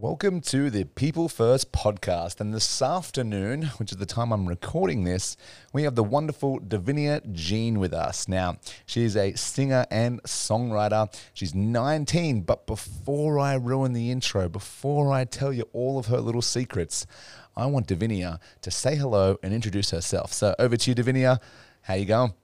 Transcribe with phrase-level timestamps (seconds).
[0.00, 2.40] Welcome to the People First podcast.
[2.40, 5.36] And this afternoon, which is the time I'm recording this,
[5.72, 8.28] we have the wonderful Davinia Jean with us.
[8.28, 11.12] Now, she is a singer and songwriter.
[11.34, 16.20] She's 19, but before I ruin the intro, before I tell you all of her
[16.20, 17.04] little secrets,
[17.56, 20.32] I want Davinia to say hello and introduce herself.
[20.32, 21.40] So over to you, Davinia.
[21.82, 22.34] How you going?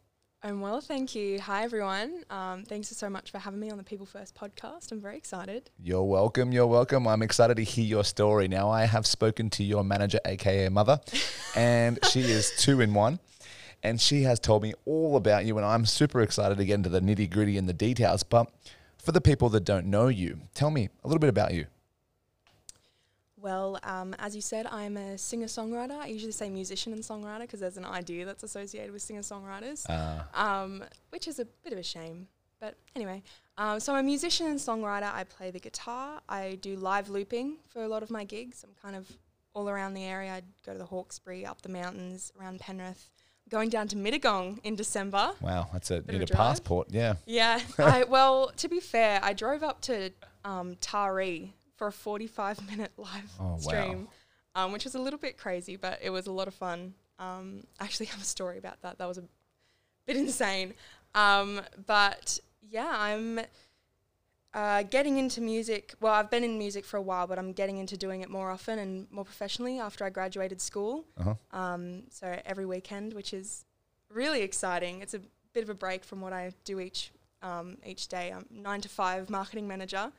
[0.45, 1.41] I'm well, thank you.
[1.41, 2.23] Hi, everyone.
[2.29, 4.93] Um, thanks so much for having me on the People First podcast.
[4.93, 5.71] I'm very excited.
[5.83, 6.53] You're welcome.
[6.53, 7.09] You're welcome.
[7.09, 8.47] I'm excited to hear your story.
[8.47, 11.01] Now, I have spoken to your manager, aka mother,
[11.57, 13.21] and she is two in one.
[13.83, 16.91] And she has told me all about you, and I'm super excited to get into
[16.91, 18.23] the nitty gritty and the details.
[18.23, 18.47] But
[18.99, 21.65] for the people that don't know you, tell me a little bit about you.
[23.45, 25.99] Well, um, as you said, I'm a singer songwriter.
[25.99, 29.85] I usually say musician and songwriter because there's an idea that's associated with singer songwriters,
[29.91, 30.23] uh.
[30.33, 32.29] um, which is a bit of a shame.
[32.59, 33.23] But anyway,
[33.59, 35.13] um, so I'm a musician and songwriter.
[35.13, 36.23] I play the guitar.
[36.27, 38.65] I do live looping for a lot of my gigs.
[38.65, 39.13] I'm kind of
[39.53, 40.33] all around the area.
[40.33, 43.11] I go to the Hawkesbury, up the mountains, around Penrith.
[43.51, 45.33] Going down to Mittagong in December.
[45.43, 46.89] Wow, that's a need a, a passport.
[46.91, 47.17] Yeah.
[47.27, 47.61] Yeah.
[47.79, 50.13] I, well, to be fair, I drove up to
[50.47, 51.51] um, Taree
[51.85, 54.09] for a 45 minute live oh, stream,
[54.57, 54.65] wow.
[54.65, 56.95] um, which was a little bit crazy, but it was a lot of fun.
[57.19, 58.99] Um, I actually have a story about that.
[58.99, 59.25] That was a
[60.07, 60.75] bit insane.
[61.15, 63.41] Um, but yeah, I'm
[64.55, 65.95] uh, getting into music.
[66.01, 68.51] Well, I've been in music for a while, but I'm getting into doing it more
[68.51, 71.05] often and more professionally after I graduated school.
[71.19, 71.35] Uh-huh.
[71.53, 73.67] Um, so every weekend, which is
[74.09, 75.03] really exciting.
[75.03, 75.21] It's a
[75.53, 78.33] bit of a break from what I do each um, each day.
[78.35, 80.11] I'm nine to five marketing manager.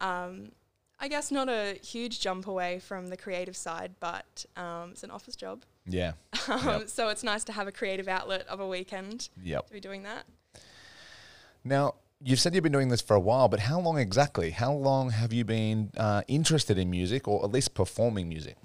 [0.00, 0.52] Um,
[1.00, 5.10] I guess not a huge jump away from the creative side, but um, it's an
[5.10, 5.64] office job.
[5.86, 6.12] Yeah.
[6.48, 6.88] Um, yep.
[6.88, 9.66] So it's nice to have a creative outlet of a weekend yep.
[9.66, 10.24] to be doing that.
[11.62, 14.52] Now, you've said you've been doing this for a while, but how long exactly?
[14.52, 18.56] How long have you been uh, interested in music or at least performing music?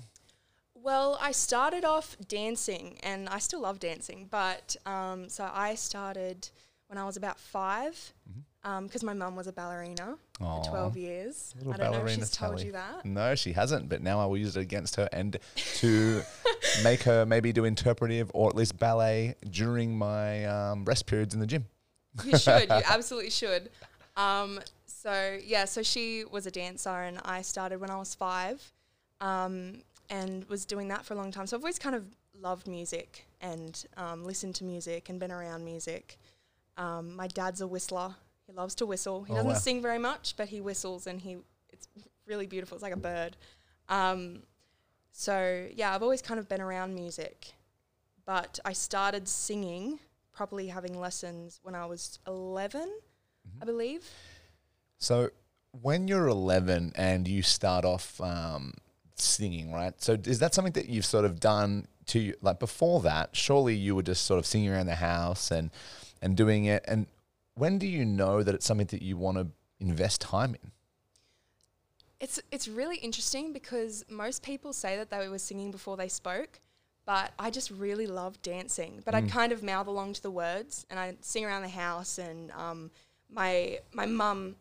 [0.73, 6.47] Well, I started off dancing and I still love dancing, but um, so I started
[6.87, 10.63] when I was about 5 mm-hmm because um, my mum was a ballerina Aww.
[10.63, 11.53] for 12 years.
[11.59, 13.03] I don't know if she's told you that.
[13.03, 16.21] No, she hasn't, but now I will use it against her and to
[16.81, 21.41] make her maybe do interpretive or at least ballet during my um, rest periods in
[21.41, 21.65] the gym.
[22.23, 22.69] You should.
[22.69, 23.69] you absolutely should.
[24.15, 28.71] Um, so, yeah, so she was a dancer and I started when I was five
[29.19, 31.47] um, and was doing that for a long time.
[31.47, 32.05] So I've always kind of
[32.39, 36.17] loved music and um, listened to music and been around music.
[36.77, 38.15] Um, my dad's a whistler
[38.47, 39.23] he loves to whistle.
[39.23, 39.57] He oh, doesn't wow.
[39.57, 41.37] sing very much, but he whistles and he
[41.69, 41.87] it's
[42.27, 42.75] really beautiful.
[42.75, 43.37] It's like a bird.
[43.89, 44.43] Um,
[45.11, 47.53] so yeah, I've always kind of been around music,
[48.25, 49.99] but I started singing,
[50.33, 53.61] properly having lessons when I was 11, mm-hmm.
[53.61, 54.09] I believe.
[54.97, 55.29] So
[55.81, 58.73] when you're 11 and you start off um,
[59.15, 59.93] singing, right?
[60.01, 63.35] So is that something that you've sort of done to like before that?
[63.35, 65.71] Surely you were just sort of singing around the house and
[66.21, 66.85] and doing it.
[66.87, 67.07] And
[67.55, 69.47] when do you know that it's something that you want to
[69.79, 70.71] invest time in?
[72.19, 76.61] It's it's really interesting because most people say that they were singing before they spoke,
[77.05, 79.01] but I just really love dancing.
[79.03, 79.17] But mm.
[79.17, 82.17] I'd kind of mouth along to the words and I'd sing around the house.
[82.17, 82.91] And um,
[83.29, 84.55] my my mum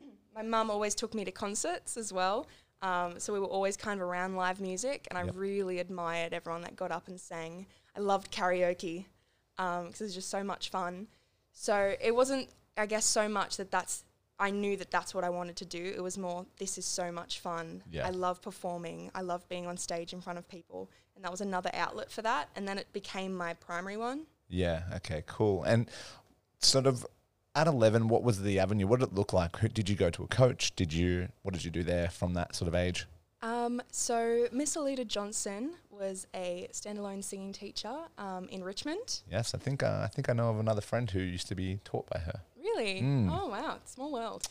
[0.34, 2.46] my mum always took me to concerts as well.
[2.82, 5.34] Um, so we were always kind of around live music, and yep.
[5.34, 7.66] I really admired everyone that got up and sang.
[7.96, 9.06] I loved karaoke
[9.56, 11.08] because um, it was just so much fun.
[11.60, 14.04] So it wasn't, I guess, so much that that's,
[14.38, 15.92] I knew that that's what I wanted to do.
[15.96, 17.82] It was more, this is so much fun.
[17.90, 18.06] Yeah.
[18.06, 19.10] I love performing.
[19.12, 20.88] I love being on stage in front of people.
[21.16, 22.48] And that was another outlet for that.
[22.54, 24.26] And then it became my primary one.
[24.48, 24.84] Yeah.
[24.98, 25.64] Okay, cool.
[25.64, 25.90] And
[26.60, 27.04] sort of
[27.56, 28.86] at 11, what was the avenue?
[28.86, 29.74] What did it look like?
[29.74, 30.76] Did you go to a coach?
[30.76, 33.08] Did you, what did you do there from that sort of age?
[33.42, 39.20] Um, so Miss Alita Johnson was a standalone singing teacher um, in Richmond.
[39.30, 41.80] Yes, I think uh, I think I know of another friend who used to be
[41.84, 42.40] taught by her.
[42.56, 43.02] Really?
[43.02, 43.30] Mm.
[43.30, 44.48] Oh wow, small world.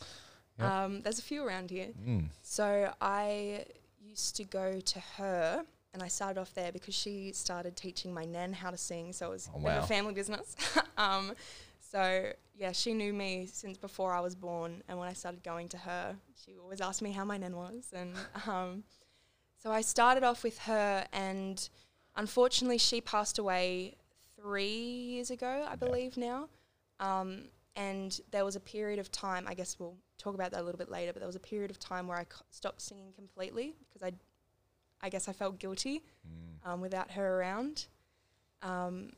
[0.58, 0.68] Yep.
[0.68, 1.88] Um, there's a few around here.
[2.06, 2.26] Mm.
[2.42, 3.64] So I
[4.00, 5.64] used to go to her,
[5.94, 9.12] and I started off there because she started teaching my nan how to sing.
[9.12, 9.78] So it was oh, wow.
[9.78, 10.56] a family business.
[10.98, 11.34] Um,
[11.92, 15.68] so yeah, she knew me since before I was born, and when I started going
[15.68, 18.14] to her, she always asked me how my nan was, and
[18.48, 18.82] um,
[19.58, 21.68] so I started off with her, and
[22.16, 23.96] unfortunately, she passed away
[24.40, 26.48] three years ago, I believe now.
[27.00, 27.44] Um,
[27.74, 29.46] and there was a period of time.
[29.48, 31.70] I guess we'll talk about that a little bit later, but there was a period
[31.70, 34.12] of time where I stopped singing completely because I,
[35.04, 36.68] I guess I felt guilty mm.
[36.68, 37.86] um, without her around.
[38.62, 39.10] Um,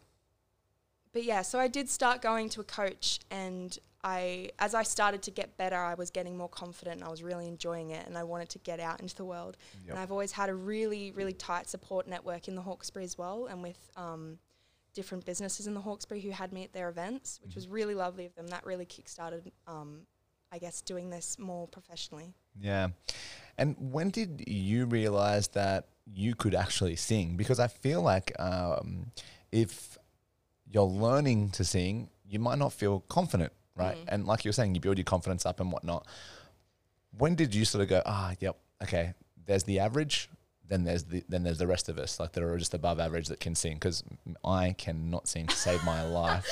[1.13, 5.23] but yeah, so I did start going to a coach, and I as I started
[5.23, 8.17] to get better, I was getting more confident and I was really enjoying it and
[8.17, 9.57] I wanted to get out into the world.
[9.83, 9.91] Yep.
[9.91, 13.47] And I've always had a really, really tight support network in the Hawkesbury as well
[13.47, 14.39] and with um,
[14.95, 18.27] different businesses in the Hawkesbury who had me at their events, which was really lovely
[18.27, 18.47] of them.
[18.49, 20.01] That really kickstarted, um,
[20.51, 22.33] I guess, doing this more professionally.
[22.59, 22.89] Yeah.
[23.59, 27.37] And when did you realize that you could actually sing?
[27.37, 29.13] Because I feel like um,
[29.53, 29.99] if
[30.67, 33.97] you're learning to sing, you might not feel confident, right?
[34.09, 36.07] And like you were saying, you build your confidence up and whatnot.
[37.17, 39.15] When did you sort of go, ah, yep, okay,
[39.47, 40.29] there's the average,
[40.69, 43.29] then there's the then there's the rest of us, like that are just above average
[43.29, 43.75] that can sing?
[43.75, 44.05] Because
[44.45, 46.47] I cannot sing to save my life.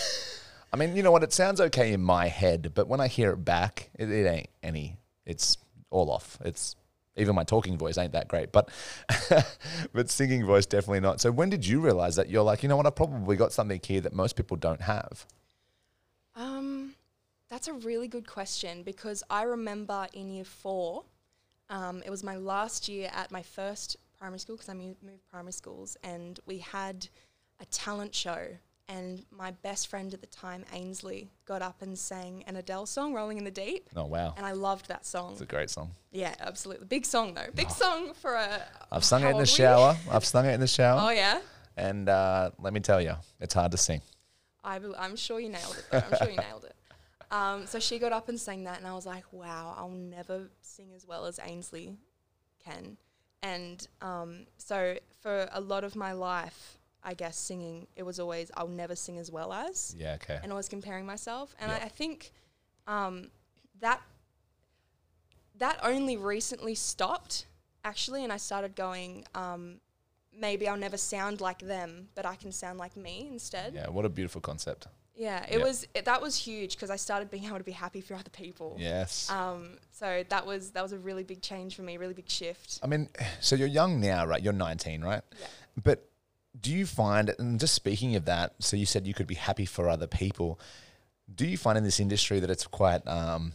[0.72, 1.22] I mean, you know what?
[1.22, 4.48] It sounds okay in my head, but when I hear it back, it, it ain't
[4.62, 4.96] any.
[5.25, 5.56] It's
[5.90, 6.38] all off.
[6.44, 6.76] It's
[7.19, 8.69] even my talking voice ain't that great, but
[9.92, 11.20] but singing voice definitely not.
[11.20, 12.86] So when did you realize that you're like, you know what?
[12.86, 15.26] I've probably got something here that most people don't have.
[16.36, 16.77] Um,
[17.49, 21.05] that's a really good question because I remember in year four,
[21.71, 25.29] um, it was my last year at my first primary school because I moved, moved
[25.31, 27.09] primary schools, and we had
[27.61, 28.47] a talent show.
[28.91, 33.12] And my best friend at the time, Ainsley, got up and sang an Adele song,
[33.12, 35.33] "Rolling in the Deep," Oh wow, and I loved that song.
[35.33, 35.91] it's a great song.
[36.11, 37.49] Yeah, absolutely, big song though.
[37.55, 38.62] Big song for a.
[38.91, 39.47] I've sung it in the old were you?
[39.47, 39.97] shower.
[40.11, 41.41] I've sung it in the shower, Oh yeah,
[41.77, 44.00] and uh, let me tell you, it's hard to sing.
[44.65, 45.85] I I'm sure you nailed it.
[45.91, 45.99] Though.
[46.11, 46.75] I'm sure you nailed it.
[47.30, 50.48] Um, so she got up and sang that, and I was like, wow, I'll never
[50.62, 51.96] sing as well as Ainsley
[52.64, 52.96] can.
[53.42, 58.50] And um, so for a lot of my life, I guess singing, it was always,
[58.56, 60.38] I'll never sing as well as, Yeah, okay.
[60.42, 61.54] and always comparing myself.
[61.60, 61.82] And Yep.
[61.82, 62.32] I, I think
[62.86, 63.30] um,
[63.80, 64.00] that
[65.58, 67.46] that only recently stopped,
[67.84, 69.80] actually, and I started going, um,
[70.32, 73.75] maybe I'll never sound like them, but I can sound like me instead.
[73.75, 74.86] Yeah, what a beautiful concept.
[75.19, 75.62] Yeah, it Yep.
[75.67, 78.31] was it, that was huge because I started being able to be happy for other
[78.31, 78.76] people.
[78.79, 79.29] Yes.
[79.29, 82.79] Um, so that was that was a really big change for me, really big shift.
[82.82, 83.09] I mean,
[83.41, 84.41] so you're young now, right?
[84.43, 85.23] You're 19, right?
[85.41, 85.47] Yeah.
[85.82, 86.09] But
[86.61, 89.67] do you find, and just speaking of that, so you said you could be happy
[89.67, 90.59] for other people.
[91.32, 93.53] Do you find in this industry that it's quite, um,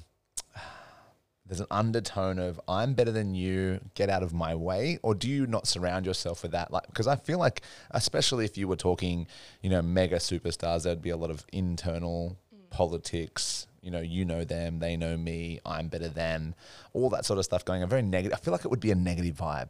[1.45, 5.29] there's an undertone of I'm better than you, get out of my way, or do
[5.29, 6.71] you not surround yourself with that?
[6.71, 7.61] Like, because I feel like,
[7.91, 9.27] especially if you were talking,
[9.61, 12.37] you know, mega superstars, there'd be a lot of internal
[12.69, 13.67] politics.
[13.81, 16.55] You know, you know them, they know me, I'm better than,
[16.93, 17.89] all that sort of stuff going on.
[17.89, 18.37] Very negative.
[18.37, 19.69] I feel like it would be a negative vibe.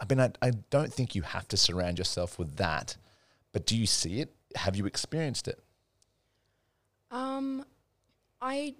[0.00, 2.96] I mean, I, I don't think you have to surround yourself with that,
[3.52, 4.34] but do you see it?
[4.56, 5.60] Have you experienced it?
[7.12, 7.64] Um,
[8.40, 8.74] I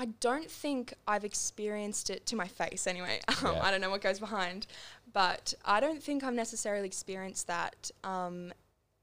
[0.00, 3.20] I don't think I've experienced it to my face anyway.
[3.44, 3.62] Um, Yeah.
[3.62, 4.66] I don't know what goes behind,
[5.12, 7.90] but I don't think I've necessarily experienced that.
[8.02, 8.52] Um,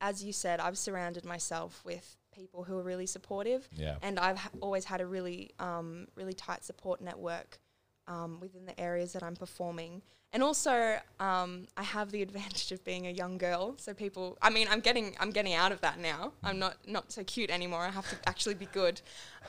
[0.01, 3.97] as you said, I've surrounded myself with people who are really supportive, Yeah.
[4.01, 7.59] and I've ha- always had a really um, really tight support network
[8.07, 10.01] um, within the areas that I'm performing.
[10.33, 14.37] And also, um, I have the advantage of being a young girl, so people.
[14.41, 16.33] I mean, I'm getting I'm getting out of that now.
[16.43, 17.81] I'm not not so cute anymore.
[17.81, 19.01] I have to actually be good.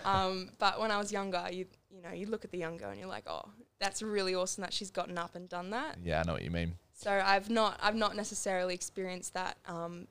[0.05, 2.91] Um, but when I was younger, you you know, you look at the young girl
[2.91, 3.43] and you're like, oh,
[3.81, 5.97] that's really awesome that she's gotten up and done that.
[6.03, 6.75] Yeah, I know what you mean.
[6.95, 10.07] So I've not I've not necessarily experienced that um,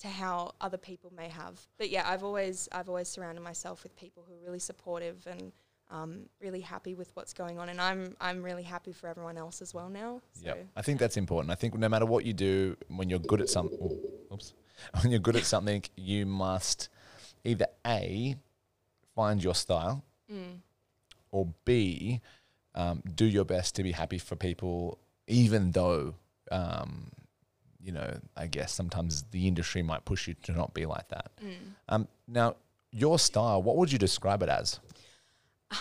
[0.00, 1.60] to how other people may have.
[1.78, 5.52] But yeah, I've always I've always surrounded myself with people who are really supportive and
[5.90, 9.62] um, really happy with what's going on, and I'm I'm really happy for everyone else
[9.62, 10.20] as well now.
[10.32, 10.66] So Yep.
[10.76, 11.50] I think that's important.
[11.52, 13.96] I think no matter what you do, when you're good at some, oh,
[14.32, 14.52] oops,
[15.02, 16.88] when you're good at something, you must
[17.44, 18.36] either a
[19.14, 20.02] find your style,
[20.32, 20.58] mm,
[21.30, 22.20] or b
[22.74, 26.14] um, do your best to be happy for people, even though.
[26.50, 27.10] Um,
[27.82, 31.30] you know, I guess sometimes the industry might push you to not be like that.
[31.40, 31.54] mm.
[31.88, 32.56] Um, now,
[32.90, 34.80] your style, what would you describe it as?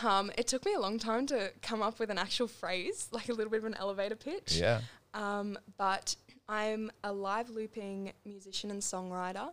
[0.04, 3.30] Um, it took me a long time to come up with an actual phrase, like
[3.30, 4.58] a little bit of an elevator pitch.
[4.58, 4.82] Yeah.
[5.14, 6.16] Um, but
[6.50, 9.50] I'm a live looping musician and songwriter,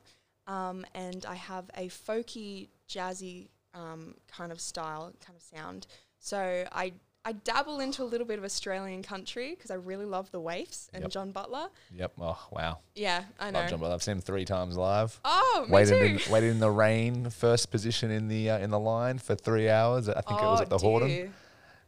[0.46, 5.86] um, and I have a folky, jazzy um, kind of style, kind of sound.
[6.18, 6.92] So I
[7.24, 10.88] I dabble into a little bit of Australian country because I really love the Waifs
[10.92, 11.10] and Yep.
[11.12, 11.68] John Butler.
[11.94, 12.12] Yep.
[12.20, 12.78] Oh, wow.
[12.96, 13.60] Yeah, I know.
[13.60, 13.94] Love John Butler.
[13.94, 15.20] I've seen him three times live.
[15.24, 16.24] Oh, me waited too.
[16.26, 19.68] in, waited in the rain, first position in the uh, in the line for three
[19.68, 20.08] hours.
[20.08, 21.30] I think it was Oh, at the Hordern.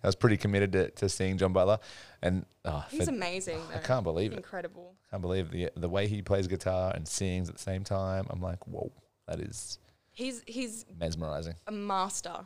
[0.02, 1.78] I was pretty committed to, to seeing John Butler,
[2.22, 3.58] and oh, He's for- amazing.
[3.74, 4.44] I can't believe He's it.
[4.44, 4.94] Incredible.
[5.08, 8.26] I Can't believe the the way he plays guitar and sings at the same time.
[8.30, 8.92] I'm like, whoa,
[9.26, 9.78] that is
[10.12, 11.54] He's he's mesmerizing.
[11.66, 12.44] a master.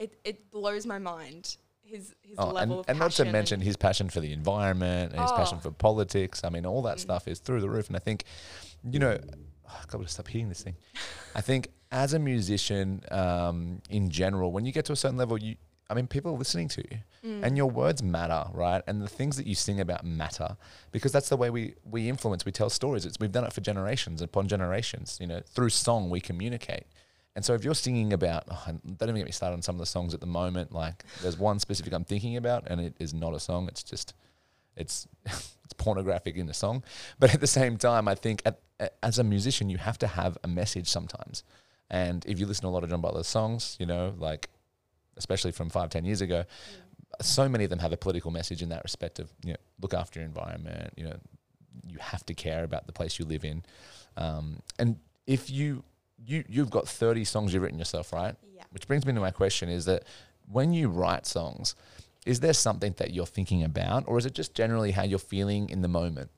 [0.00, 1.56] It it blows my mind.
[1.82, 4.32] His his Oh, level and, of and not to passion mention his passion for the
[4.32, 5.62] environment and his passion Oh.
[5.64, 6.42] for politics.
[6.44, 7.00] I mean, all that Mm.
[7.00, 7.88] stuff is through the roof.
[7.88, 8.24] And I think,
[8.82, 9.18] you know,
[9.68, 10.76] oh, I've got to stop hitting this thing.
[11.34, 15.36] I think as a musician, um, in general, when you get to a certain level,
[15.38, 15.56] you,
[15.90, 17.44] I mean, people are listening to you, Mm.
[17.44, 18.82] and your words matter, right?
[18.86, 20.56] And the things that you sing about matter
[20.92, 22.44] because that's the way we we influence.
[22.46, 23.04] We tell stories.
[23.04, 25.18] It's we've done it for generations upon generations.
[25.20, 26.86] You know, through song we communicate.
[27.40, 29.78] And so if you're singing about, oh, don't even get me started on some of
[29.78, 30.72] the songs at the moment.
[30.72, 33.66] Like there's one specific I'm thinking about, and it is not a song.
[33.66, 34.12] It's just,
[34.76, 36.84] it's it's pornographic in the song.
[37.18, 38.60] But at the same time, I think at,
[39.02, 41.42] as a musician, you have to have a message sometimes.
[41.88, 44.50] And if you listen to a lot of John Butler's songs, you know, like
[45.16, 46.44] especially from five, ten years ago,
[47.22, 49.94] so many of them have a political message in that respect of, you know, look
[49.94, 51.16] after your environment, you know,
[51.88, 53.62] you have to care about the place you live in.
[54.18, 55.84] Um, and if you,
[56.26, 58.34] you, you've got 30 songs you've written yourself, right?
[58.54, 58.62] Yeah.
[58.70, 60.04] Which brings me to my question is that
[60.50, 61.74] when you write songs,
[62.26, 65.70] is there something that you're thinking about, or is it just generally how you're feeling
[65.70, 66.30] in the moment?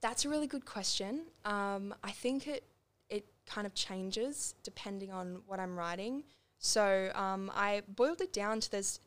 [0.00, 1.22] That's a really good question.
[1.44, 2.64] Um, I think it
[3.10, 6.24] it kind of changes depending on what I'm writing.
[6.58, 9.00] So um, I boiled it down to there's,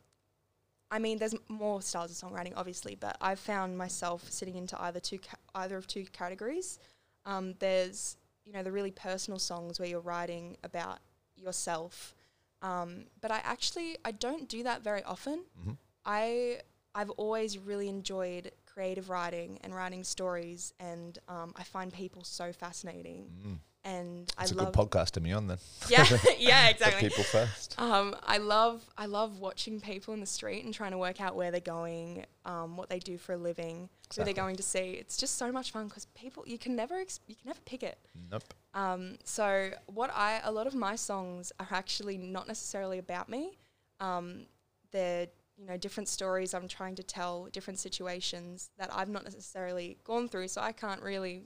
[0.90, 5.00] I mean, there's more styles of songwriting, obviously, but I've found myself sitting into either
[5.00, 6.80] two ca- either of two categories.
[7.26, 8.18] Um, there's
[8.52, 11.00] you know the really personal songs where you're writing about
[11.38, 12.14] yourself,
[12.62, 15.46] um, but I actually I don't do that very often.
[15.66, 15.78] Mhm.
[16.06, 16.60] I
[16.94, 22.52] I've always really enjoyed creative writing and writing stories, and um, I find people so
[22.52, 23.62] fascinating.
[23.84, 25.58] And It's I a love, good podcast to me on then.
[25.90, 26.06] yeah,
[26.38, 27.10] yeah, exactly.
[27.10, 27.74] people first.
[27.80, 31.36] Um, I love I love watching people in the street and trying to work out
[31.36, 34.92] where they're going, um, what they do for a living, who they're going to see.
[34.92, 37.82] It's just so much fun because people you can never ex- you can never pick
[37.82, 37.98] it.
[38.32, 38.44] Nope.
[38.76, 43.58] Um, so what I a lot of my songs are actually not necessarily about me.
[44.00, 44.46] Um,
[44.92, 49.98] they're you know different stories I'm trying to tell, different situations that I've not necessarily
[50.04, 50.50] gone through.
[50.50, 51.46] So I can't really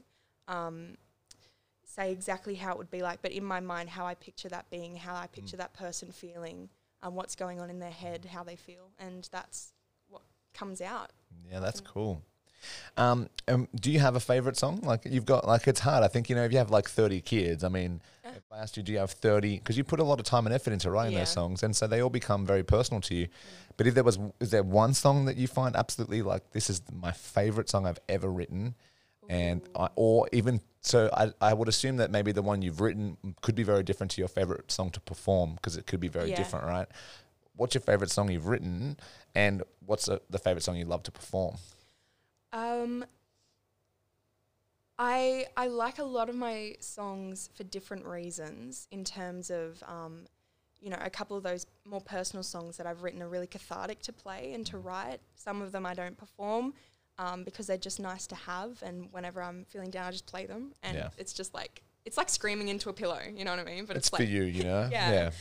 [0.50, 0.96] um,
[1.96, 4.70] say exactly how it would be like, but in my mind, how I picture that
[4.70, 6.70] being, how I picture that person feeling,
[7.02, 9.74] um, what's going on in their head, how they feel, and that's
[10.10, 10.22] what
[10.54, 11.12] comes out.
[11.50, 12.22] Yeah, that's cool.
[12.98, 14.80] Um, um, do you have a favorite song?
[14.82, 16.04] Like you've got, like it's hard.
[16.04, 17.64] I think you know if you have like thirty kids.
[17.64, 18.32] I mean, Yeah.
[18.32, 19.60] if I asked you, do you have thirty?
[19.60, 21.20] Because you put a lot of time and effort into writing Yeah.
[21.20, 23.28] those songs, and so they all become very personal to you.
[23.78, 26.82] But if there was, is there one song that you find absolutely like this is
[26.92, 28.74] my favorite song I've ever written,
[29.30, 33.18] and I, or even so, I, I would assume that maybe the one you've written
[33.42, 36.30] could be very different to your favorite song to perform because it could be very
[36.30, 36.38] Yeah.
[36.38, 36.88] different, right?
[37.56, 38.98] What's your favorite song you've written,
[39.34, 41.56] and what's the the favorite song you love to perform?
[42.54, 43.06] Um,
[44.98, 48.88] I I like a lot of my songs for different reasons.
[48.92, 50.26] In terms of, um,
[50.82, 54.02] you know, a couple of those more personal songs that I've written are really cathartic
[54.04, 55.20] to play and to write.
[55.36, 56.74] Some of them I don't perform
[57.18, 60.46] um, because they're just nice to have, and whenever I'm feeling down, I just play
[60.46, 61.10] them, and Yeah.
[61.18, 63.20] it's just like it's like screaming into a pillow.
[63.36, 63.86] You know what I mean?
[63.86, 64.88] But it's, it's, for like you, you know.
[64.92, 65.32] Yeah.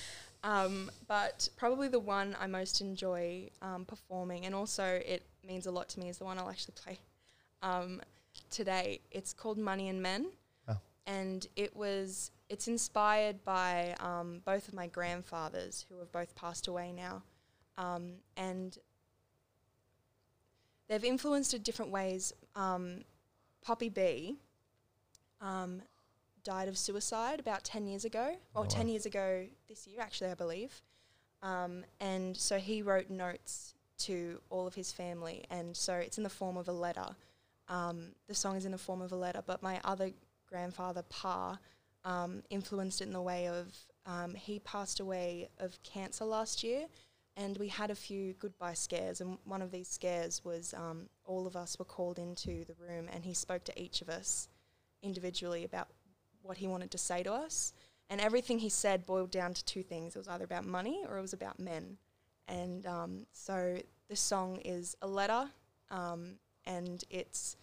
[0.42, 5.70] um, but probably the one I most enjoy um, performing, and also it means a
[5.70, 6.98] lot to me, is the one I'll actually play
[7.62, 8.00] um,
[8.50, 9.00] today.
[9.10, 10.26] It's called Money and Men,
[10.68, 10.76] Oh.
[11.06, 16.66] and it was it's inspired by um, both of my grandfathers who have both passed
[16.68, 17.22] away now,
[17.78, 18.78] um, and
[20.88, 22.32] they've influenced in different ways.
[22.54, 23.04] Um,
[23.62, 24.36] Poppy B
[25.40, 25.82] um,
[26.42, 28.66] died of suicide about 10 years ago, or Oh, wow.
[28.68, 30.82] 10 years ago this year, actually, I believe.
[31.42, 36.24] Um, and so he wrote notes to all of his family, and so it's in
[36.24, 37.06] the form of a letter.
[37.68, 40.10] Um, the song is in the form of a letter, but my other
[40.48, 41.58] grandfather, Pa,
[42.04, 43.74] um, influenced it in the way of
[44.06, 46.86] um, he passed away of cancer last year,
[47.36, 49.20] and we had a few goodbye scares.
[49.20, 53.08] And one of these scares was um, all of us were called into the room,
[53.12, 54.48] and he spoke to each of us
[55.02, 55.88] individually about
[56.42, 57.72] what he wanted to say to us.
[58.10, 61.18] And everything he said boiled down to two things: it was either about money or
[61.18, 61.96] it was about men.
[62.46, 65.48] And um, so this song is a letter,
[65.90, 66.34] um,
[66.66, 67.56] and it's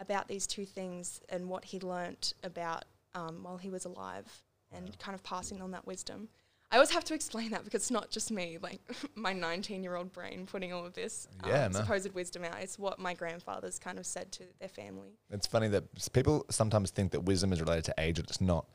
[0.00, 4.26] about these two things and what he learnt about um, while he was alive,
[4.72, 6.28] and kind of passing on that wisdom.
[6.74, 8.80] I always have to explain that because it's not just me, like
[9.14, 11.78] my 19 year old brain putting all of this um, Yeah, no.
[11.78, 12.56] supposed wisdom out.
[12.60, 15.10] It's what my grandfathers kind of said to their family.
[15.30, 18.66] It's funny that people sometimes think that wisdom is related to age, but it's not.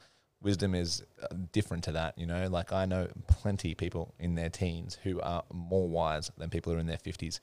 [0.42, 2.48] Wisdom is uh, different to that, you know.
[2.48, 6.78] Like I know plenty people in their teens who are more wise than people who
[6.78, 7.42] are in their fifties.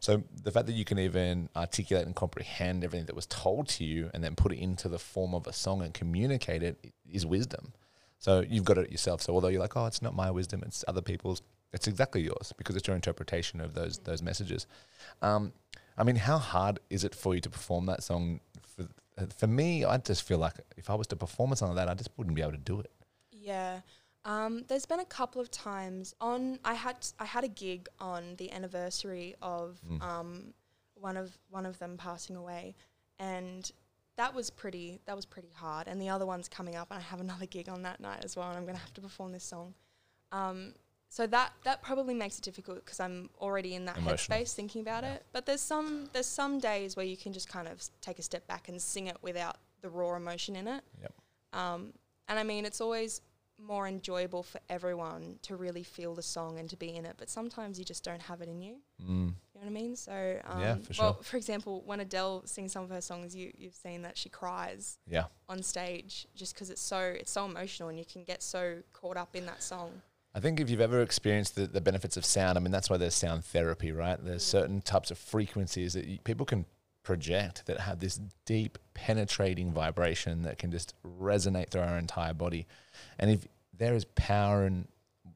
[0.00, 3.84] So the fact that you can even articulate and comprehend everything that was told to
[3.84, 7.26] you, and then put it into the form of a song and communicate it, is
[7.26, 7.74] wisdom.
[8.18, 9.22] So you've got it yourself.
[9.22, 11.42] So although you're like, oh, it's not my wisdom, it's other people's.
[11.72, 14.66] It's exactly yours because it's your interpretation of those those messages.
[15.22, 15.52] Um,
[15.96, 18.40] I mean, how hard is it for you to perform that song?
[18.62, 18.86] For,
[19.36, 21.88] for me, I just feel like if I was to perform a song like that,
[21.90, 22.90] I just wouldn't be able to do it.
[23.32, 23.80] Yeah.
[24.24, 28.34] Um, there's been a couple of times on I had I had a gig on
[28.36, 30.02] the anniversary of Mm.
[30.02, 30.54] um,
[30.94, 32.74] one of one of them passing away,
[33.18, 33.70] and
[34.18, 35.88] that was pretty that was pretty hard.
[35.88, 38.36] And the other one's coming up, and I have another gig on that night as
[38.36, 39.72] well, and I'm gonna have to perform this song.
[40.32, 40.74] Um,
[41.08, 44.36] so that that probably makes it difficult because I'm already in that Emotional.
[44.38, 45.14] headspace thinking about Yeah.
[45.14, 45.26] it.
[45.32, 48.46] But there's some there's some days where you can just kind of take a step
[48.46, 50.84] back and sing it without the raw emotion in it.
[51.00, 51.14] Yep.
[51.54, 51.94] Um,
[52.28, 53.22] and I mean, it's always
[53.60, 57.14] more enjoyable for everyone to really feel the song and to be in it.
[57.18, 58.76] But sometimes you just don't have it in you.
[59.02, 59.34] Mm.
[59.60, 59.96] You know what I mean?
[59.96, 63.52] So um, Yeah, for Well, for example, when Adele sings some of her songs, you
[63.56, 65.24] you've seen that she cries Yeah.
[65.48, 69.16] on stage just because it's so it's so emotional and you can get so caught
[69.16, 70.02] up in that song.
[70.34, 72.98] I think if you've ever experienced the, the benefits of sound, I mean, that's why
[72.98, 74.22] there's sound therapy, right?
[74.22, 76.66] There's certain types of frequencies that y- people can
[77.02, 82.66] project that have this deep, penetrating vibration that can just resonate through our entire body.
[83.18, 84.86] And if there is power in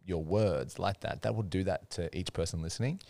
[0.05, 3.01] your words like that, that will do that to each person listening.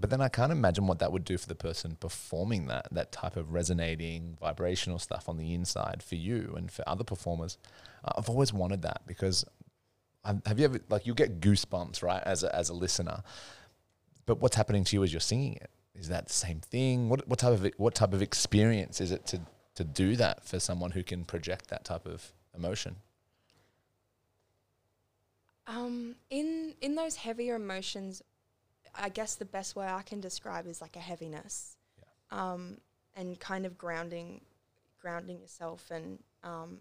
[0.00, 3.12] But then I can't imagine what that would do for the person performing that, that
[3.12, 7.58] type of resonating vibrational stuff on the inside for you and for other performers.
[8.04, 9.44] I've always wanted that because
[10.24, 13.22] um, have you ever like you get goosebumps right as a, as a listener.
[14.24, 15.70] But what's happening to you as you're singing it?
[15.94, 17.08] Is that the same thing?
[17.08, 19.40] What, what type of what type of experience is it to
[19.74, 22.96] to do that for someone who can project that type of emotion?
[25.66, 28.22] Um, in in those heavier emotions,
[28.94, 31.76] I guess the best way I can describe is like a heaviness,
[32.30, 32.78] um,
[33.14, 34.40] and kind of grounding,
[35.00, 36.78] grounding yourself, and um,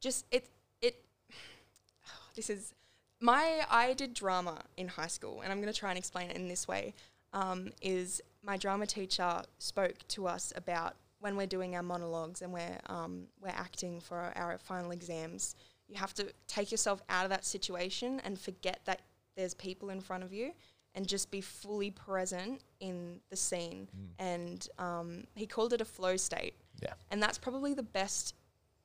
[0.00, 0.48] just it
[0.80, 1.04] it.
[2.34, 2.74] this is
[3.20, 6.36] my I did drama in high school, and I'm going to try and explain it
[6.36, 6.94] in this way.
[7.32, 12.52] Um, is my drama teacher spoke to us about when we're doing our monologues and
[12.52, 15.56] we're um, we're acting for our, our final exams.
[15.88, 19.02] You have to take yourself out of that situation and forget that
[19.36, 20.52] there's people in front of you,
[20.98, 23.86] and just be fully present in the scene.
[24.18, 26.54] And um, he called it a flow state.
[26.82, 28.34] yeah And that's probably the best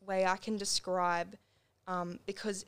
[0.05, 1.35] way I can describe
[1.87, 2.67] um, because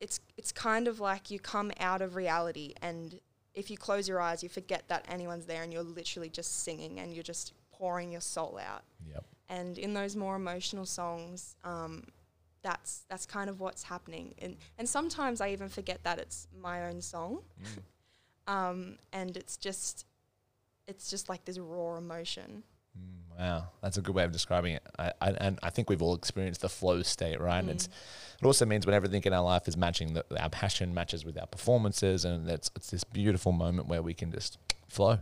[0.00, 3.20] it's it's kind of like you come out of reality and
[3.52, 6.98] if you close your eyes you forget that anyone's there and you're literally just singing
[7.00, 8.84] and you're just pouring your soul out.
[9.12, 12.04] yep And in those more emotional songs, um,
[12.62, 14.34] that's that's kind of what's happening.
[14.42, 17.42] And and sometimes I even forget that it's my own song.
[18.48, 20.06] Um, and it's just
[20.88, 22.64] it's just like this raw emotion.
[22.98, 23.68] Mm, wow.
[23.82, 24.82] That's a good way of describing it.
[24.98, 27.58] I, I, and i think we've all experienced the flow state right?
[27.58, 27.88] And it's
[28.40, 31.38] it also means when everything in our life is matching the, our passion matches with
[31.38, 34.58] our performances and it's, it's this beautiful moment where we can just
[34.88, 35.18] flow.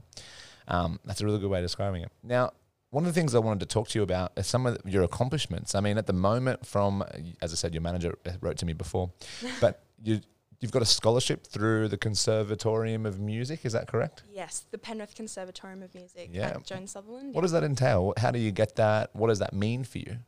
[0.69, 2.13] Um, that's a really good way of describing it.
[2.23, 2.53] Now
[2.91, 5.03] one of the things I wanted to talk to you about is some of your
[5.03, 5.75] accomplishments.
[5.75, 7.03] I mean, at the moment, from
[7.43, 9.11] as I said, your manager wrote to me before,
[9.61, 10.21] but you
[10.67, 13.65] you've got a scholarship through the Conservatorium of Music.
[13.65, 14.25] Is that correct?
[14.33, 16.49] Yes, the Penrith Conservatorium of Music Yeah.
[16.49, 17.35] at Joan Sutherland.
[17.35, 18.13] What does that entail?
[18.17, 19.15] How do you get that?
[19.15, 20.19] What does that mean for you?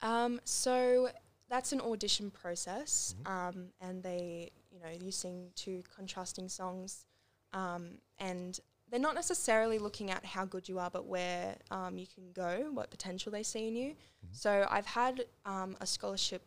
[0.00, 1.08] Um, so
[1.48, 7.04] that's an audition process, um, and they, you know, you sing two contrasting songs,
[7.52, 8.60] um, and
[8.92, 12.70] they're not necessarily looking at how good you are, but where um, you can go,
[12.72, 13.96] what potential they see in you.
[14.30, 16.46] So I've had um, a scholarship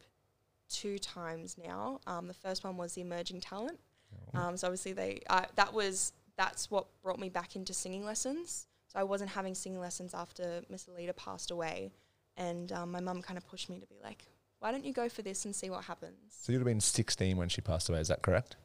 [0.70, 2.00] two times now.
[2.08, 3.80] Um, the first one was the emerging talent.
[4.34, 8.68] Um, so obviously they I that was that's what brought me back into singing lessons.
[8.88, 11.92] So I wasn't having singing lessons after Miss Alita passed away,
[12.38, 14.26] and um, my mum kind of pushed me to be like,
[14.60, 17.38] "Why don't you go for this and see what happens?" So you'd have been 16
[17.38, 18.00] when she passed away.
[18.00, 18.56] Is that correct?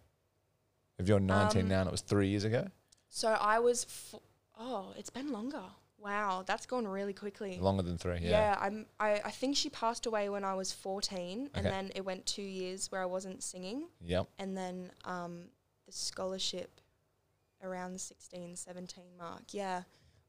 [0.99, 2.67] If you're 19 Um, now, and it was three years ago.
[3.09, 4.21] So I was, f-
[4.59, 5.63] oh, it's been longer.
[6.01, 7.59] Wow, that's gone really quickly.
[7.61, 8.19] Longer than three.
[8.23, 8.59] Yeah, Yeah.
[8.61, 8.87] I'm.
[9.01, 12.43] I, I think she passed away when I was 14, and then it went two
[12.43, 14.29] years where I wasn't singing, Yep.
[14.39, 15.47] and then um,
[15.87, 16.81] the scholarship
[17.63, 19.43] around the 16, 17 mark.
[19.51, 19.83] Yeah,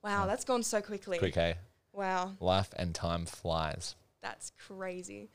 [0.04, 0.26] wow, Wow.
[0.26, 1.20] that's gone so quickly.
[1.20, 1.56] Quick, hey.
[1.94, 3.96] Wow, Life and time flies.
[4.22, 5.30] that's crazy.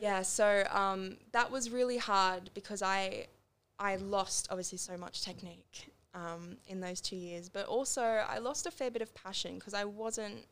[0.00, 3.26] Yeah, so um, that was really hard because I
[3.78, 8.66] I lost obviously so much technique um, in those two years, but also I lost
[8.66, 10.46] a fair bit of passion because I wasn't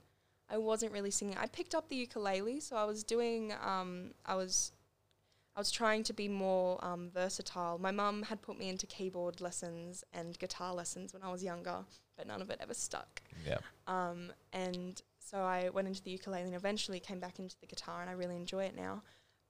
[0.48, 1.36] I wasn't really singing.
[1.38, 4.72] I picked up the ukulele, so I was doing um, I was
[5.56, 7.78] I was trying to be more um, versatile.
[7.78, 11.78] My mum had put me into keyboard lessons and guitar lessons when I was younger,
[12.16, 13.22] but none of it ever stuck.
[13.46, 13.58] Yeah.
[13.86, 18.02] Um, and so I went into the ukulele and eventually came back into the guitar,
[18.02, 19.02] and I really enjoy it now.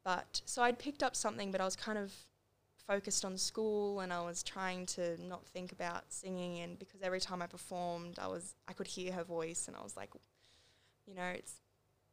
[0.05, 2.15] But so I'd picked up something, but I was kind of
[2.87, 6.61] focused on school, and I was trying to not think about singing.
[6.61, 9.83] And because every time I performed, I was I could hear her voice, and I
[9.83, 10.11] was like,
[11.07, 11.55] you know, it's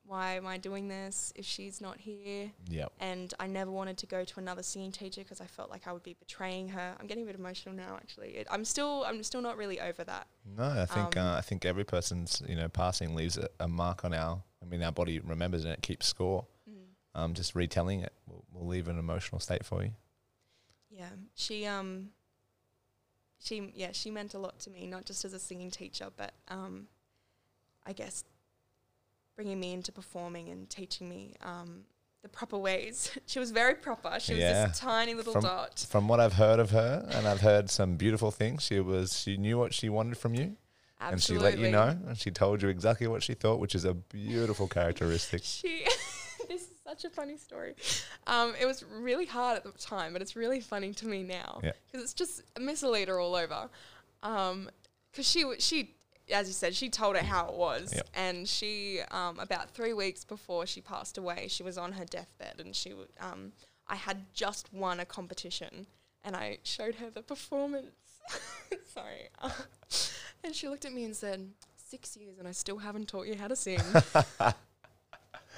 [0.05, 2.51] why am I doing this if she's not here?
[2.69, 2.91] Yep.
[2.99, 5.93] And I never wanted to go to another singing teacher because I felt like I
[5.93, 6.93] would be betraying her.
[6.99, 8.31] I'm getting a bit emotional now, actually.
[8.31, 10.27] It, I'm still, I'm still not really over that.
[10.57, 13.67] No, I think Um, uh, I think every person's you know passing leaves a, a
[13.67, 14.43] mark on our.
[14.61, 16.45] I mean, our body remembers and it keeps score.
[17.15, 19.91] Um, just retelling it will, will leave an emotional state for you.
[20.95, 22.09] Yeah, she um,
[23.39, 26.33] she yeah, she meant a lot to me, not just as a singing teacher, but
[26.49, 26.87] um,
[27.85, 28.23] I guess
[29.35, 31.85] bringing me into performing and teaching me um
[32.21, 33.11] the proper ways.
[33.25, 34.19] she was very proper.
[34.19, 35.85] She was this tiny little From- dot.
[35.89, 39.37] From what I've heard of her, and I've heard some beautiful things, she was she
[39.37, 40.55] knew what she wanted from you,
[40.99, 43.83] and she let you know, and she told you exactly what she thought, which is
[43.85, 45.41] a beautiful characteristic.
[45.43, 45.85] She.
[46.93, 47.73] such a funny story.
[48.27, 51.59] Um, it was really hard at the time, but it's really funny to me now
[51.63, 51.71] Yeah.
[51.87, 53.69] because it's just Miss Alita all over.
[54.21, 55.95] Because she w- she,
[56.31, 58.09] as you said, she told her how it was, Yep.
[58.13, 62.59] and she um, about three weeks before she passed away, she was on her deathbed,
[62.59, 63.53] and she um,
[63.87, 65.87] I had just won a competition,
[66.23, 67.95] and I showed her the performance.
[68.93, 69.29] Sorry,
[70.43, 71.49] and she looked at me and said.
[71.75, 73.79] Six years and I still haven't taught you how to sing.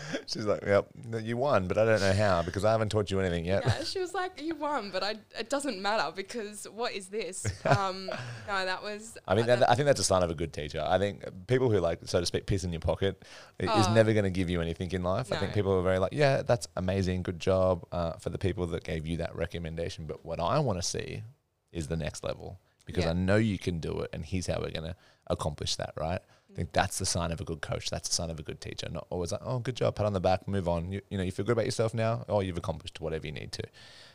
[0.27, 0.87] She's like, "Yep,
[1.21, 3.83] you won, but I don't know how because I haven't taught you anything yet." yeah,
[3.83, 8.07] she was like, "You won, but I, it doesn't matter because what is this?" Um,
[8.47, 9.17] no, that was.
[9.27, 10.83] I mean, uh, that, I think that's a sign of a good teacher.
[10.85, 13.23] I think people who like, so to speak, piss in your pocket
[13.59, 13.93] i- is Oh.
[13.93, 15.31] never going to give you anything in life.
[15.31, 18.67] I think people are very like, yeah, that's amazing, good job uh, for the people
[18.67, 20.05] that gave you that recommendation.
[20.07, 21.23] But what I want to see
[21.71, 23.11] is the next level because Yeah.
[23.11, 24.95] I know you can do it, and here's how we're going to
[25.27, 26.21] accomplish that, right?
[26.55, 27.89] I think that's the sign of a good coach.
[27.89, 28.87] That's the sign of a good teacher.
[28.89, 30.89] Not always like, oh, good job, pat on the back, move on.
[30.89, 32.23] You, you know, you feel good about yourself now.
[32.29, 33.63] Oh, you've accomplished whatever you need to.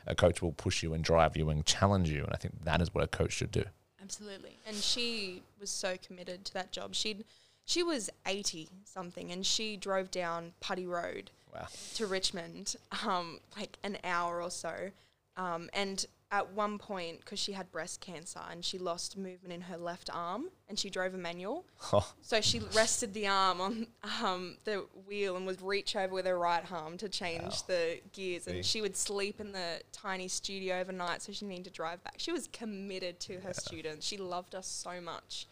[0.06, 2.80] A coach will push you and drive you and challenge you, and I think that
[2.80, 3.64] is what a coach should do.
[4.02, 4.56] Absolutely.
[4.66, 6.94] And she was so committed to that job.
[6.94, 7.24] She'd
[7.66, 11.66] she was 80 something and she drove down Putty Road Wow.
[11.96, 12.74] to Richmond
[13.06, 14.90] um, like an hour or so.
[15.36, 19.62] Um, and at one point, because she had breast cancer and she lost movement in
[19.62, 21.64] her left arm and she drove a manual.
[21.92, 23.86] Oh, So she rested the arm on
[24.22, 27.64] um, the wheel and would reach over with her right arm to change Wow.
[27.66, 28.44] the gears.
[28.44, 28.50] See?
[28.52, 32.14] And she would sleep in the tiny studio overnight, so she needed to drive back.
[32.18, 34.06] She was committed to her students.
[34.06, 35.48] She loved us so much.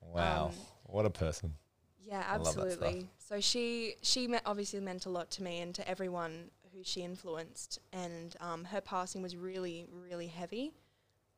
[0.00, 0.46] wow.
[0.46, 0.52] Um,
[0.84, 1.54] what a person.
[2.02, 2.64] Yeah, I love that stuff.
[2.66, 3.06] absolutely.
[3.18, 6.50] So she she obviously meant a lot to me and to everyone
[6.82, 10.72] she influenced, and um, her passing was really really heavy,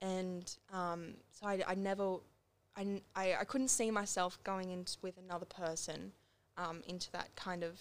[0.01, 2.17] and um, so I, I never.
[2.75, 6.13] I, I, couldn't see myself going into with another person
[6.57, 7.79] um, into that kind of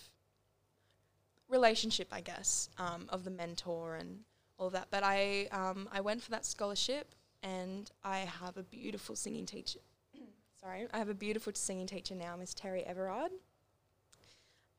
[1.47, 4.19] relationship, I guess, um, of the mentor and
[4.57, 4.87] all that.
[4.91, 9.79] But I um, I went for that scholarship, and I have a beautiful singing teacher.
[10.61, 13.31] Sorry, I have a beautiful singing teacher now, Miss Terry Everard.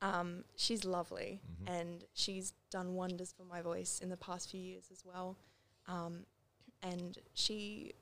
[0.02, 1.68] Um, she's lovely, Mhm.
[1.70, 5.36] and she's done wonders for my voice in the past few years as well.
[5.86, 6.26] Um,
[6.82, 7.92] and she,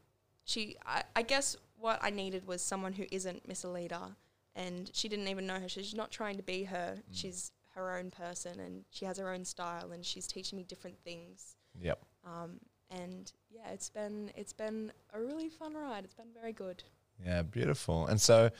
[0.44, 4.16] she, I, I guess what I needed was someone who isn't Miss Alita,
[4.56, 5.68] and she didn't even know her.
[5.68, 7.02] She's not trying to be her.
[7.02, 7.14] Mm.
[7.14, 10.98] She's her own person, and she has her own style, and she's teaching me different
[11.04, 11.54] things.
[11.78, 12.02] Yep.
[12.24, 12.60] Um,
[12.90, 16.04] and yeah, it's been it's been a really fun ride.
[16.04, 16.82] It's been very good.
[17.24, 18.06] Yeah, beautiful.
[18.06, 18.50] And so,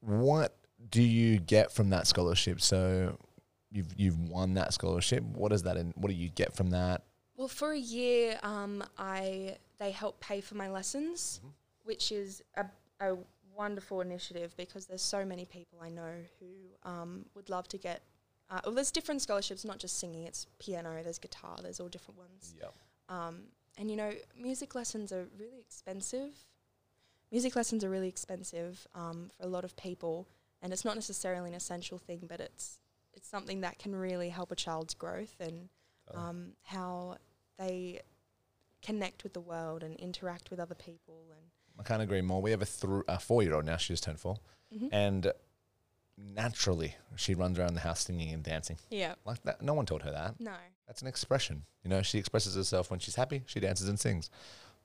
[0.00, 0.56] what
[0.90, 2.60] do you get from that scholarship?
[2.60, 3.18] So,
[3.70, 5.22] you've you've won that scholarship.
[5.24, 5.76] What is that?
[5.76, 7.02] And what do you get from that?
[7.36, 11.52] Well, for a year, um, I they help pay for my lessons, Mhm.
[11.84, 12.64] which is a,
[13.00, 13.16] a
[13.54, 18.02] wonderful initiative because there's so many people I know who um, would love to get.
[18.48, 20.22] Uh, well, there's different scholarships, not just singing.
[20.24, 22.54] It's piano, there's guitar, there's all different ones.
[22.60, 22.74] Yep.
[23.08, 23.42] Um,
[23.76, 26.32] and you know, music lessons are really expensive.
[27.32, 30.26] Music lessons are really expensive um, for a lot of people,
[30.62, 32.78] and it's not necessarily an essential thing, but it's
[33.14, 35.68] it's something that can really help a child's growth and
[36.14, 37.16] um, how
[37.58, 38.00] they
[38.82, 41.24] connect with the world and interact with other people.
[41.30, 41.40] And
[41.80, 42.42] I can't agree more.
[42.42, 43.78] We have a, thr a four-year-old now.
[43.78, 44.36] She just turned 4
[44.92, 45.32] and
[46.18, 49.62] naturally she runs around the house singing and dancing yeah, like that.
[49.62, 50.40] No one taught her that.
[50.40, 50.52] no,
[50.86, 51.64] That's an expression.
[51.82, 53.42] You know, she expresses herself when she's happy.
[53.46, 54.30] She dances and sings.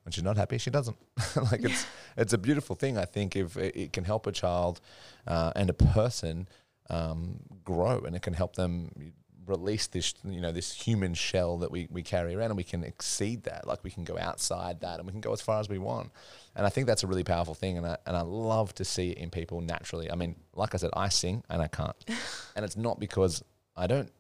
[0.04, 0.98] When she's not happy, she doesn't.
[1.52, 1.86] like it's
[2.18, 2.98] it's a beautiful thing.
[2.98, 4.82] I think if it, it can help a child
[5.28, 6.48] uh, and a person
[6.90, 9.14] um, grow, and it can help them
[9.48, 12.84] release this you know this human shell that we, we carry around, and we can
[12.84, 13.68] exceed that.
[13.68, 16.12] Like we can go outside that, and we can go as far as we want.
[16.56, 19.12] And I think that's a really powerful thing, and I and I love to see
[19.12, 20.12] it in people naturally.
[20.12, 21.96] I mean, like I said, I sing and I can't,
[22.56, 23.44] and it's not because
[23.76, 24.12] I don't.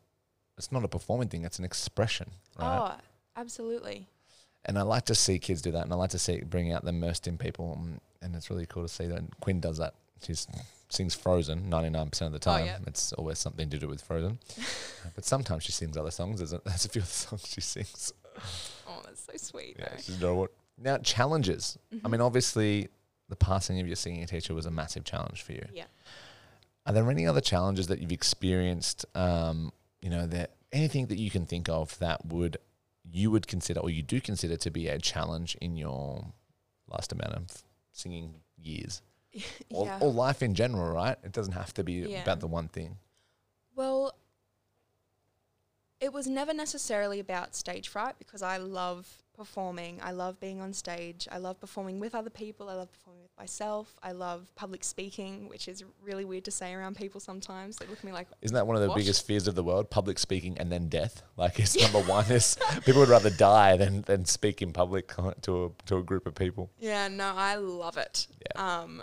[0.57, 2.93] It's not a performing thing; it's an expression, right?
[2.93, 3.01] oh,
[3.35, 4.07] absolutely.
[4.65, 6.71] And I like to see kids do that, and I like to see it bring
[6.71, 9.17] out the most in people, mm, and it's really cool to see that.
[9.17, 10.36] And Quinn does that She
[10.89, 12.63] sings Frozen 99% of the time.
[12.63, 12.78] Oh, yeah.
[12.86, 14.39] It's always something to do with Frozen.
[15.04, 16.38] Uh, but sometimes she sings other songs.
[16.38, 18.13] There's a, there's a few other songs she sings.
[18.88, 19.78] Oh, that's so sweet.
[19.80, 20.52] Yeah, she's know what.
[20.78, 21.80] Now, challenges.
[22.06, 22.89] I mean, obviously,
[23.30, 25.65] the passing of your singing teacher was a massive challenge for you.
[25.74, 25.86] Yeah.
[26.86, 29.08] Are there any other challenges that you've experienced?
[29.15, 29.71] Um,
[30.04, 32.58] you know, that anything that you can think of that would
[33.12, 36.26] you would consider or you do consider to be a challenge in your
[36.88, 39.02] last amount of singing years
[39.69, 40.00] or, yeah.
[40.02, 41.17] or life in general, right?
[41.24, 42.21] It doesn't have to be Yeah.
[42.21, 42.97] about the one thing.
[43.76, 44.13] Well,
[46.00, 49.99] it was never necessarily about stage fright because I love performing.
[50.04, 51.27] I love being on stage.
[51.32, 52.69] I love performing with other people.
[52.69, 53.95] I love performing with myself.
[54.04, 57.77] I love public speaking, which is really weird to say around people sometimes.
[57.77, 58.97] They look at me like, Isn't that one of the What?
[58.97, 59.89] biggest fears of the world?
[59.89, 61.23] Public speaking and then death.
[61.38, 65.65] Like it's number one is people would rather die than, than speak in public to
[65.65, 66.69] a to a group of people.
[66.80, 68.27] yeah, no, I love it.
[68.45, 68.80] Yeah.
[68.82, 69.01] Um,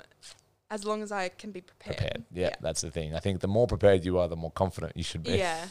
[0.71, 1.97] as long as I can be prepared.
[1.97, 2.25] Prepared.
[2.33, 3.15] Yeah, that's the thing.
[3.15, 5.39] I think the more prepared you are, the more confident you should be.
[5.39, 5.67] Yeah.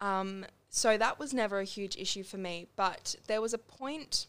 [0.00, 4.26] Um, so that was never a huge issue for me, but there was a point,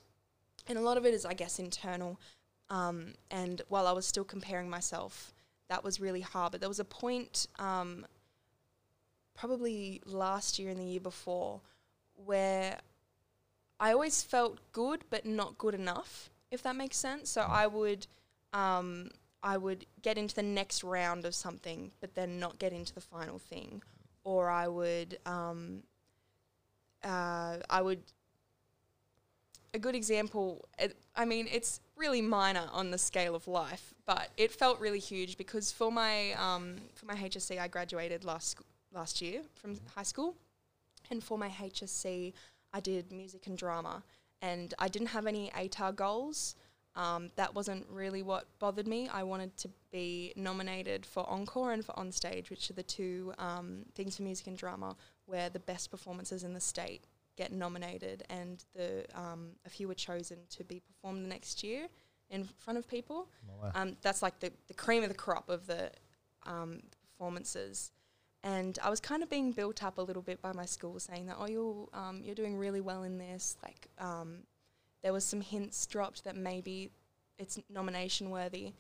[0.68, 2.20] and a lot of it is, I guess, internal.
[2.70, 5.34] Um, and while I was still comparing myself,
[5.70, 6.52] that was really hard.
[6.52, 8.06] But there was a point, um,
[9.34, 11.62] probably last year and the year before,
[12.14, 12.78] where
[13.80, 17.32] I always felt good, but not good enough, if that makes sense.
[17.32, 18.06] So I would.
[18.54, 19.10] Um,
[19.42, 23.02] I would get into the next round of something, but then not get into the
[23.02, 23.82] final thing,
[24.24, 25.84] or I would, um,
[27.06, 28.02] uh, I would.
[29.74, 30.68] A good example.
[30.80, 35.00] It, I mean, it's really minor on the scale of life, but it felt really
[35.00, 38.58] huge because for my um, for my HSC, I graduated last
[38.94, 40.36] last year from high school,
[41.12, 42.34] and for my HSC,
[42.74, 44.04] I did music and drama,
[44.42, 46.56] and I didn't have any ATAR goals.
[46.96, 49.10] Um, that wasn't really what bothered me.
[49.10, 53.82] I wanted to be nominated for Encore and for Onstage, which are the two um,
[53.96, 58.64] things for music and drama where the best performances in the state get nominated, and
[58.74, 61.88] the um, a few were chosen to be performed the next year
[62.30, 63.28] in front of people.
[63.48, 63.72] Wow.
[63.76, 65.92] Um, that's like the, the cream of the crop of the
[66.46, 67.92] um, performances.
[68.44, 71.26] And I was kind of being built up a little bit by my school, saying
[71.28, 73.58] that, oh, you're um, you're doing really well in this.
[73.64, 74.44] Like, um,
[75.02, 76.92] there was some hints dropped that maybe
[77.38, 78.74] it's nomination worthy,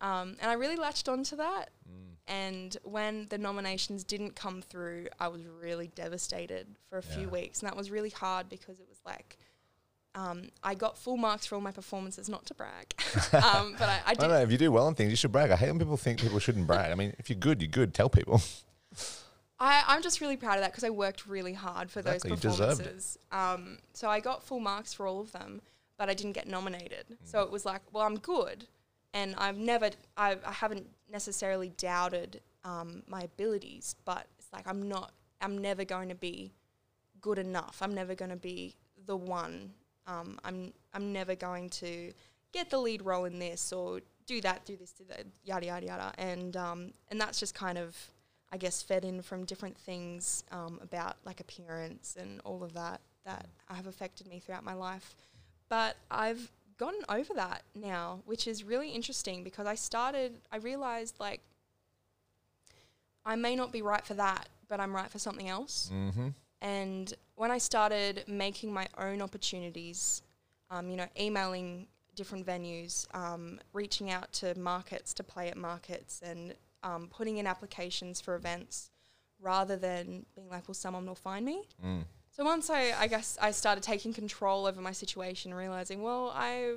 [0.00, 1.70] um, and I really latched onto that.
[1.88, 2.16] Mm.
[2.28, 7.60] And when the nominations didn't come through, I was really devastated for a few weeks,
[7.60, 9.38] and that was really hard because it was like.
[10.14, 12.94] Um, I got full marks for all my performances, not to brag,
[13.34, 14.20] um, but I, I I did.
[14.20, 14.40] don't know.
[14.40, 15.50] If you do well in things, you should brag.
[15.50, 16.90] I hate when people think people shouldn't brag.
[16.90, 17.92] I mean, if you're good, you're good.
[17.92, 18.40] Tell people.
[19.58, 22.40] I, I'm just really proud of that because I worked really hard for Exactly, those
[22.40, 23.18] performances.
[23.32, 25.62] Um, so I got full marks for all of them,
[25.98, 27.06] but I didn't get nominated.
[27.10, 27.16] Mm.
[27.24, 28.66] So it was like, well, I'm good,
[29.16, 34.86] and I've never, I, I haven't necessarily doubted um, my abilities, but it's like I'm
[34.88, 36.52] not, I'm never going to be
[37.22, 37.78] good enough.
[37.80, 38.76] I'm never going to be
[39.06, 39.72] the one.
[40.06, 42.12] Um, I'm, I'm never going to
[42.52, 45.86] get the lead role in this or do that, do this, do that, yada yada
[45.86, 47.96] yada, and um, and that's just kind of
[48.52, 53.00] I guess fed in from different things um, about like appearance and all of that
[53.24, 55.14] that have affected me throughout my life.
[55.68, 61.16] But I've gotten over that now, which is really interesting because I started, I realized
[61.18, 61.40] like
[63.24, 65.90] I may not be right for that, but I'm right for something else.
[65.92, 66.28] Mm-hmm.
[66.62, 70.22] And when I started making my own opportunities,
[70.70, 76.22] um, you know, emailing different venues, um, reaching out to markets to play at markets,
[76.24, 78.90] and um, putting in applications for events,
[79.40, 81.68] rather than being like, well, someone will find me.
[81.84, 82.04] Mm.
[82.36, 86.74] So once I, I guess I started taking control over my situation, realizing, well, I,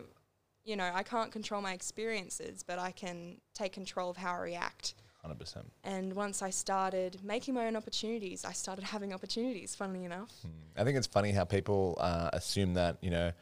[0.63, 4.39] you know, I can't control my experiences, but I can take control of how I
[4.39, 4.93] react.
[5.21, 5.69] Hundred percent.
[5.83, 10.31] And once I started making my own opportunities, I started having opportunities, funnily enough.
[10.77, 13.33] I think it's funny how people uh, assume that you know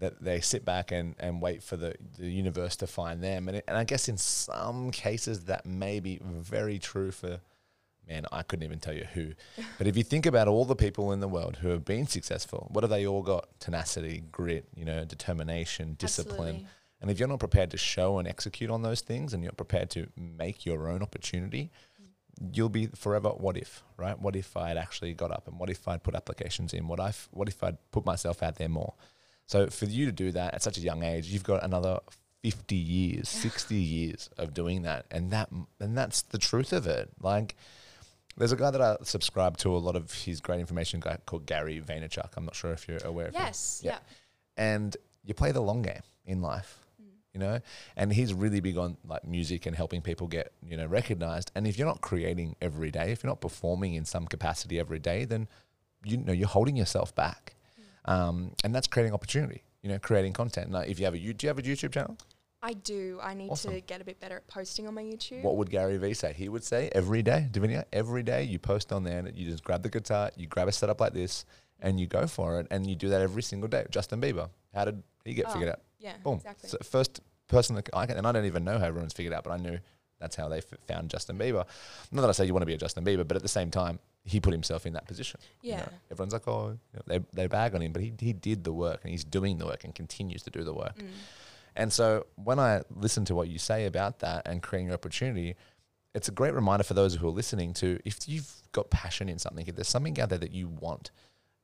[0.00, 3.58] that they sit back and, and wait for the, the universe to find them, and
[3.58, 7.38] it, and I guess in some cases that may be very true for.
[8.08, 9.32] Man, I couldn't even tell you who.
[9.78, 12.68] But if you think about all the people in the world who have been successful,
[12.70, 13.48] what have they all got?
[13.60, 16.48] Tenacity, grit, you know, determination, discipline.
[16.48, 16.68] Absolutely.
[17.00, 19.90] And if you're not prepared to show and execute on those things and you're prepared
[19.90, 21.70] to make your own opportunity,
[22.52, 24.18] you'll be forever what if, right?
[24.18, 26.88] What if I'd actually got up and what if I'd put applications in?
[26.88, 28.94] What if what if I'd put myself out there more?
[29.46, 32.00] So for you to do that at such a young age, you've got another
[32.42, 35.06] 50 years, 60 years of doing that.
[35.10, 37.10] And that and that's the truth of it.
[37.20, 37.56] Like
[38.36, 41.46] there's a guy that I subscribe to a lot of his great information guy called
[41.46, 42.30] Gary Vaynerchuk.
[42.36, 43.42] I'm not sure if you're aware of him.
[43.42, 43.80] Yes.
[43.84, 43.92] Yeah.
[43.92, 43.98] Yeah.
[44.56, 46.78] And you play the long game in life.
[47.32, 47.58] you know.
[47.96, 51.50] And he's really big on like music and helping people get you know recognized.
[51.54, 54.98] And if you're not creating every day, if you're not performing in some capacity every
[55.00, 55.48] day, then
[56.04, 57.54] you know you're holding yourself back,
[58.04, 59.62] um, and that's creating opportunity.
[59.82, 60.70] You know, creating content.
[60.70, 62.16] Like if you have a, you- do you have a YouTube channel?
[62.64, 63.18] I do.
[63.22, 63.72] I need Awesome.
[63.74, 65.42] to get a bit better at posting on my YouTube.
[65.42, 66.32] What would Gary Vee say?
[66.32, 69.62] He would say every day, Davinia, every day you post on there and you just
[69.64, 71.44] grab the guitar, you grab a setup like this,
[71.80, 73.84] and you go for it, and you do that every single day.
[73.90, 75.80] Justin Bieber, how did he get Oh, figured out?
[75.98, 76.36] Yeah, Boom.
[76.36, 76.70] exactly.
[76.70, 79.44] So first person that I can, and I don't even know how everyone's figured out,
[79.44, 79.78] but I knew
[80.18, 81.66] that's how they f- found Justin Bieber.
[82.12, 83.70] Not that I say you want to be a Justin Bieber, but at the same
[83.70, 85.38] time, he put himself in that position.
[85.60, 85.78] you know.
[85.80, 85.88] Yeah.
[86.10, 88.72] everyone's like, oh, you know, they they bag on him, but he he did the
[88.72, 90.96] work, and he's doing the work, and continues to do the work.
[90.96, 91.08] Mm.
[91.76, 95.56] And so when I listen to what you say about that and creating your opportunity,
[96.14, 99.38] it's a great reminder for those who are listening to if you've got passion in
[99.38, 101.10] something, if there's something out there that you want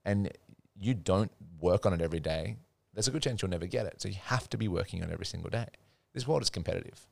[0.04, 0.30] and
[0.78, 2.56] you don't work on it every day,
[2.92, 4.00] there's a good chance you'll never get it.
[4.00, 5.68] So you have to be working on it every single day.
[6.12, 7.06] This world is competitive.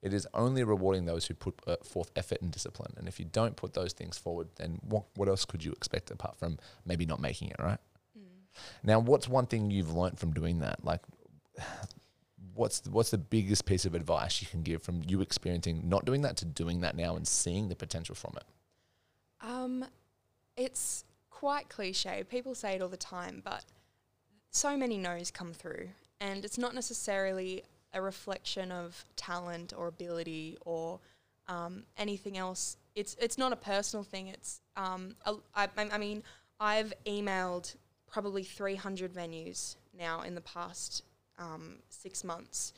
[0.00, 2.92] It is only rewarding those who put uh, forth effort and discipline.
[2.96, 6.10] And if you don't put those things forward, then what, what else could you expect
[6.10, 7.78] apart from maybe not making it, right?
[8.16, 8.22] Mm.
[8.84, 10.84] Now, what's one thing you've learnt from doing that?
[10.84, 11.00] Like,
[12.54, 16.04] what's the, what's the biggest piece of advice you can give from you experiencing not
[16.04, 18.44] doing that to doing that now and seeing the potential from it?
[19.40, 19.84] Um,
[20.56, 22.24] it's quite cliche.
[22.28, 23.64] People say it all the time, but
[24.50, 25.88] so many no's come through,
[26.20, 31.00] and it's not necessarily a reflection of talent or ability or
[31.48, 32.76] um, anything else.
[32.94, 34.28] It's it's not a personal thing.
[34.28, 36.22] It's um, a, I, I I mean,
[36.60, 37.74] I've emailed
[38.10, 41.02] probably 300 venues now in the past
[41.38, 42.72] um, six months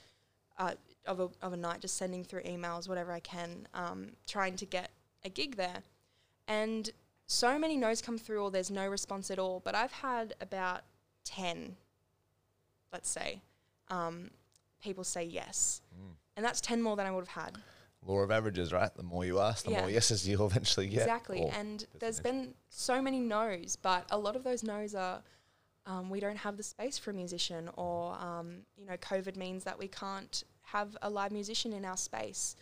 [0.58, 0.72] uh,
[1.06, 4.66] of a of a night, just sending through emails, whatever I can, um, trying to
[4.66, 4.90] get
[5.24, 5.82] a gig there
[6.48, 6.90] and
[7.26, 10.82] so many no's come through or there's no response at all but i've had about
[11.24, 11.74] 10
[12.92, 13.40] let's say
[13.88, 14.30] um,
[14.80, 15.80] people say yes
[16.36, 17.56] and that's 10 more than i would have had
[18.06, 18.94] Law of averages, right?
[18.94, 19.80] The more you ask, the Yeah.
[19.80, 21.00] more yeses you'll eventually get.
[21.00, 25.22] exactly and there's been so many no's but a lot of those no's are
[25.86, 29.64] um, we don't have the space for a musician or um, you know covid means
[29.64, 32.56] that we can't have a live musician in our space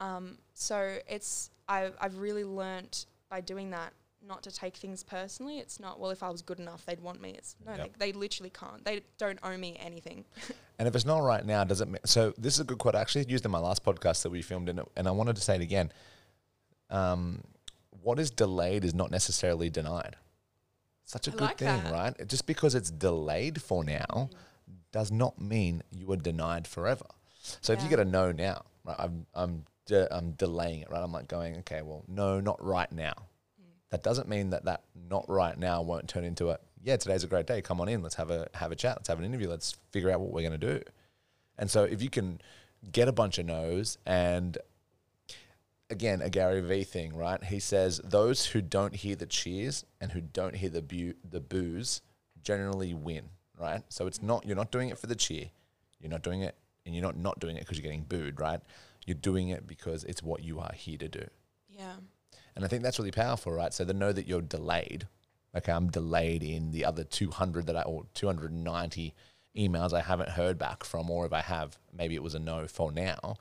[0.00, 3.92] um, so it's I've, I've really learnt by doing that
[4.26, 7.22] not to take things personally it's not well if i was good enough they'd want
[7.22, 7.96] me it's no Yep.
[7.98, 10.24] they, they literally can't they don't owe me anything
[10.78, 11.88] And if it's not right now, does it?
[11.88, 12.94] ma- So this is a good quote.
[12.94, 15.36] I actually used in my last podcast that we filmed, in it, and I wanted
[15.36, 15.92] to say it again.
[16.88, 17.42] Um,
[18.02, 20.16] what is delayed is not necessarily denied.
[21.10, 21.92] Such a I good like thing, that.
[21.92, 22.28] right?
[22.28, 24.30] Just because it's delayed for now
[24.92, 27.06] does not mean you are denied forever.
[27.60, 28.94] So if you get a no now, right?
[28.96, 31.02] I'm I'm de- I'm delaying it, right?
[31.02, 33.14] I'm like going, okay, well, no, not right now.
[33.60, 33.64] Mm.
[33.90, 36.96] That doesn't mean that that not right now won't turn into a yeah.
[36.96, 37.60] Today's a great day.
[37.60, 38.04] Come on in.
[38.04, 38.98] Let's have a have a chat.
[38.98, 39.48] Let's have an interview.
[39.48, 40.80] Let's figure out what we're going to do.
[41.58, 42.40] And so if you can
[42.92, 44.56] get a bunch of no's and
[45.90, 47.42] again a Gary Vee thing, right?
[47.42, 51.40] He says those who don't hear the cheers and who don't hear the bu- the
[51.40, 52.00] boos
[52.42, 53.82] generally win, right?
[53.88, 55.50] So it's not you're not doing it for the cheer.
[56.00, 58.60] You're not doing it and you're not not doing it because you're getting booed, right?
[59.06, 61.24] You're doing it because it's what you are here to do.
[61.68, 61.96] yeah
[62.54, 63.72] And I think that's really powerful, right?
[63.72, 65.08] So to know that you're delayed,
[65.56, 69.14] okay, I'm delayed in the other 200 that I, or 290
[69.56, 72.66] emails I haven't heard back from, or if I have, maybe it was a no
[72.66, 73.36] for now.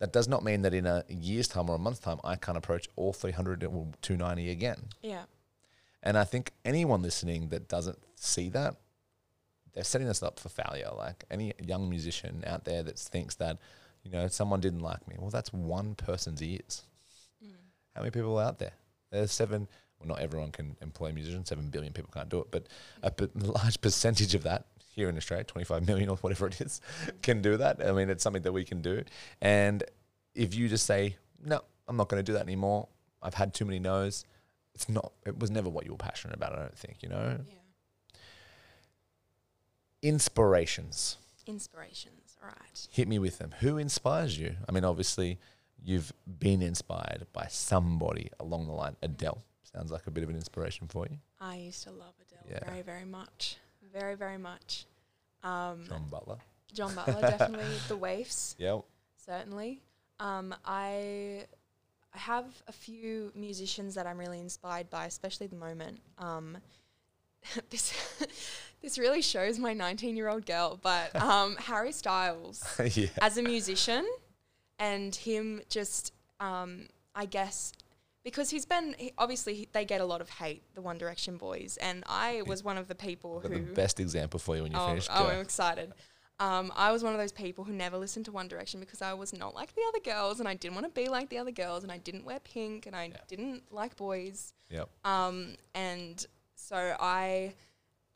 [0.00, 2.56] That does not mean that in a year's time or a month's time, I can't
[2.58, 4.78] approach all 300 or 290 again.
[5.02, 5.24] yeah
[6.02, 8.76] And I think anyone listening that doesn't see that,
[9.74, 10.90] they're setting us up for failure.
[10.96, 13.58] Like any young musician out there that thinks that,
[14.02, 15.16] you know, someone didn't like me.
[15.18, 16.82] Well, that's one person's ears.
[17.44, 17.52] Mm.
[17.94, 18.72] How many people are out there?
[19.12, 19.68] There's seven.
[19.98, 21.50] Well, not everyone can employ musicians.
[21.50, 22.66] Seven billion people can't do it, but
[23.02, 26.80] a p- large percentage of that here in Australia, 25 million or whatever it is,
[27.22, 27.84] can do that.
[27.86, 29.02] I mean, it's something that we can do.
[29.40, 29.82] And
[30.34, 32.88] if you just say, no, I'm not going to do that anymore.
[33.22, 34.24] I've had too many no's.
[34.74, 35.12] It's not.
[35.26, 36.52] It was never what you were passionate about.
[36.54, 37.02] I don't think.
[37.02, 37.38] You know.
[37.46, 37.54] yeah
[40.02, 41.18] Inspirations.
[41.46, 43.54] inspirations all right Hit me with them.
[43.60, 44.54] Who inspires you?
[44.68, 45.38] I mean, obviously,
[45.84, 48.96] you've been inspired by somebody along the line.
[49.02, 49.42] Adele
[49.74, 51.18] sounds like a bit of an inspiration for you.
[51.40, 52.68] i used to love adele Yeah.
[52.68, 53.56] very very much
[53.92, 54.86] very very much
[55.42, 56.38] um, John Butler.
[56.72, 58.82] John Butler, definitely the waifs, Yep.
[59.16, 59.80] certainly.
[60.18, 61.46] Um, I
[62.14, 66.00] I have a few musicians that I'm really inspired by, especially at the moment.
[66.18, 66.58] Um,
[67.70, 67.94] this
[68.82, 72.62] this really shows my 19 year old girl, but um, Harry Styles
[72.94, 73.08] yeah.
[73.20, 74.06] as a musician
[74.78, 77.72] and him just um, I guess
[78.24, 81.36] because he's been he, obviously he, they get a lot of hate the One Direction
[81.36, 84.72] boys and I was one of the people who the best example for you when
[84.72, 85.08] you oh, finish.
[85.10, 85.30] oh, Go.
[85.30, 85.92] I'm excited.
[86.40, 89.12] Um, I was one of those people who never listened to One Direction because I
[89.12, 91.50] was not like the other girls and I didn't want to be like the other
[91.50, 94.54] girls and I didn't wear pink and I didn't like boys.
[94.70, 94.88] Yep.
[95.04, 97.52] Um, and so I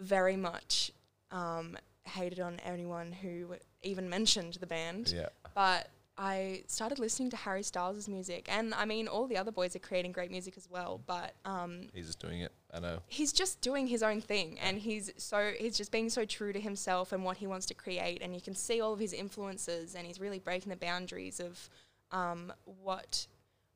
[0.01, 0.91] very much
[1.31, 5.13] um, hated on anyone who even mentioned the band.
[5.15, 5.29] Yeah.
[5.55, 9.75] But I started listening to Harry Styles' music, and I mean, all the other boys
[9.75, 11.01] are creating great music as well.
[11.07, 12.53] But um, He's just doing it.
[12.73, 12.99] I know.
[13.07, 16.61] he's just doing his own thing, and he's so he's just being so true to
[16.61, 18.23] himself and what he wants to create.
[18.23, 21.69] And you can see all of his influences, and he's really breaking the boundaries of
[22.13, 22.53] um,
[22.83, 23.27] what.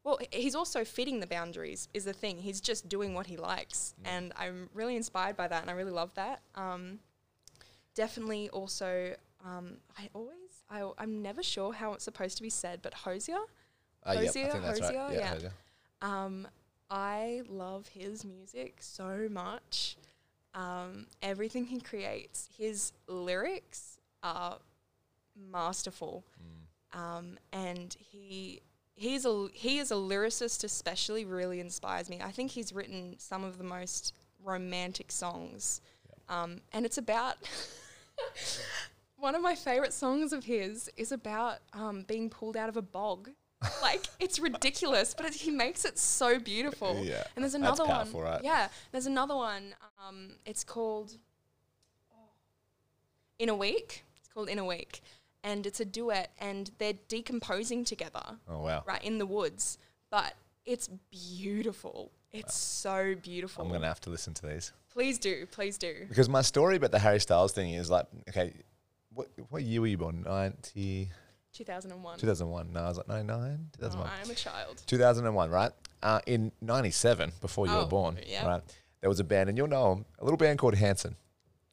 [0.04, 1.88] Well, he's also fitting the boundaries.
[1.92, 2.38] Is the thing.
[2.38, 5.90] He's just doing what he likes, and I'm really inspired by that, and I really
[5.90, 6.40] love that.
[6.54, 7.00] Um,
[7.94, 9.14] definitely, also,
[9.44, 10.34] um, I always.
[10.70, 13.36] I, I'm never sure how it's supposed to be said, but Hozier.
[14.06, 14.94] Uh, yep, I Hozier, think that's right.
[14.94, 15.12] Yeah.
[15.12, 15.28] yeah.
[15.30, 15.52] Hozier.
[16.02, 16.48] Um,
[16.90, 19.96] I love his music so much.
[20.54, 24.58] Um, everything he creates, his lyrics are
[25.50, 26.24] masterful,
[26.92, 28.60] um, and he
[28.94, 30.64] he's a he is a lyricist.
[30.64, 32.20] Especially, really inspires me.
[32.22, 35.80] I think he's written some of the most romantic songs,
[36.28, 37.36] um, and it's about.
[39.18, 42.82] One of my favorite songs of his is about um, being pulled out of a
[42.82, 43.30] bog.
[43.82, 47.02] like it's ridiculous, but it, he makes it so beautiful.
[47.04, 48.12] Yeah, And there's another one.
[48.12, 48.40] right?
[48.44, 49.74] Yeah, there's another one.
[50.06, 51.16] Um, it's called
[53.40, 54.04] In a Week.
[54.16, 55.00] It's called In a Week,
[55.42, 58.84] and it's a duet, and they're decomposing together, Oh wow.
[58.86, 59.78] right in the woods.
[60.08, 62.12] But it's beautiful.
[62.30, 63.64] It's so beautiful.
[63.64, 66.06] I'm gonna have to listen to these please do, please do.
[66.08, 68.52] because my story about the Harry Styles thing is like, okay,
[69.14, 70.22] what what year were you born?
[70.22, 71.10] 90,
[71.52, 72.18] 2001.
[72.18, 72.72] 2001.
[72.72, 74.10] No, I was like 99, Oh, 2001.
[74.10, 74.82] I am a child.
[74.86, 75.72] 2001, right?
[76.02, 78.46] Uh, in 97, before you Oh, were born, yeah.
[78.46, 78.62] right?
[79.00, 81.16] There was a band, and you'll know them, a little band called Hanson.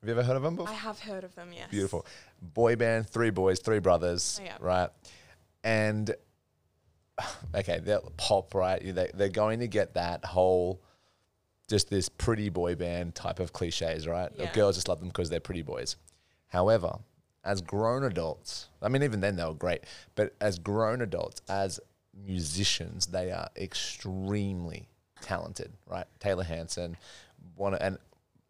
[0.02, 0.70] Have you ever heard of them before?
[0.72, 1.50] I have heard of them.
[1.54, 1.70] Yes.
[1.72, 2.06] Beautiful.
[2.42, 4.58] Boy band, three boys, three brothers, Oh, yeah.
[4.60, 4.90] right?
[5.64, 6.14] And
[7.56, 8.82] okay, they're pop, right?
[8.84, 10.82] They, they're going to get that whole,
[11.70, 14.32] just this pretty boy band type of cliches, right?
[14.38, 14.46] Yeah.
[14.46, 15.96] The girls just love them because they're pretty boys.
[16.48, 16.98] However,
[17.46, 19.82] as grown adults, I mean, even then they were great,
[20.16, 21.80] but as grown adults, as
[22.26, 24.88] musicians, they are extremely
[25.22, 26.06] talented, right?
[26.20, 26.98] Taylor Hanson,
[27.56, 27.98] one, and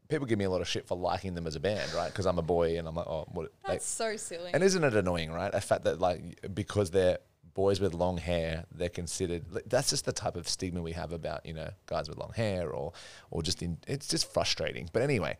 [0.07, 2.07] people give me a lot of shit for liking them as a band, right?
[2.11, 3.51] Because I'm a boy and I'm like, oh, what?
[3.65, 4.51] they- That's so silly.
[4.53, 5.51] and isn't it annoying, right?
[5.51, 7.17] The fact that like because they're
[7.53, 9.45] boys with long hair, they're considered.
[9.67, 12.69] That's just the type of stigma we have about you know guys with long hair,
[12.69, 12.93] or
[13.31, 13.77] or just in.
[13.87, 14.89] It's just frustrating.
[14.91, 15.37] But anyway,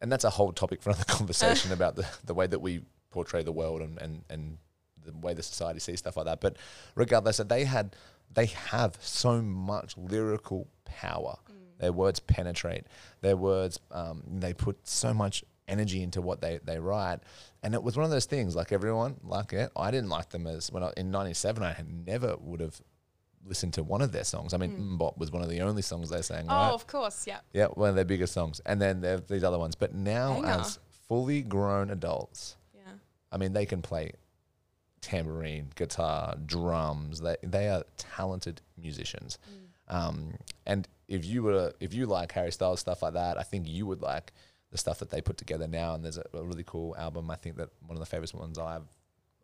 [0.00, 2.80] and that's a whole topic for another conversation about the the way that we
[3.10, 4.58] portray the world and and and
[5.04, 6.40] the way the society sees stuff like that.
[6.40, 6.56] But
[6.94, 7.96] regardless, they had
[8.32, 11.36] they have so much lyrical power.
[11.78, 12.86] Their words penetrate.
[13.20, 17.20] Their words, um, they put so much energy into what they, they write.
[17.62, 19.70] And it was one of those things, like everyone, like it.
[19.76, 21.62] I didn't like them as when I, in '97.
[21.62, 22.80] I had never would have
[23.44, 24.52] listened to one of their songs.
[24.54, 26.46] I mean, MMMBop was one of the only songs they sang.
[26.48, 26.70] oh, right?
[26.72, 27.26] of course.
[27.26, 27.40] Yeah.
[27.52, 28.60] Yeah, one of their biggest songs.
[28.66, 29.74] And then there are these other ones.
[29.74, 30.60] But now, Banger.
[30.60, 30.78] as
[31.08, 32.92] fully grown adults, Yeah.
[33.32, 34.12] I mean, they can play
[35.00, 37.20] tambourine, guitar, drums.
[37.20, 39.38] They they are talented musicians.
[39.88, 40.34] Um,
[40.66, 43.86] and if you were if you like Harry Styles stuff like that, I think you
[43.86, 44.32] would like
[44.70, 45.94] the stuff that they put together now.
[45.94, 47.30] And there's a, a really cool album.
[47.30, 48.82] I think that one of the favorite ones I've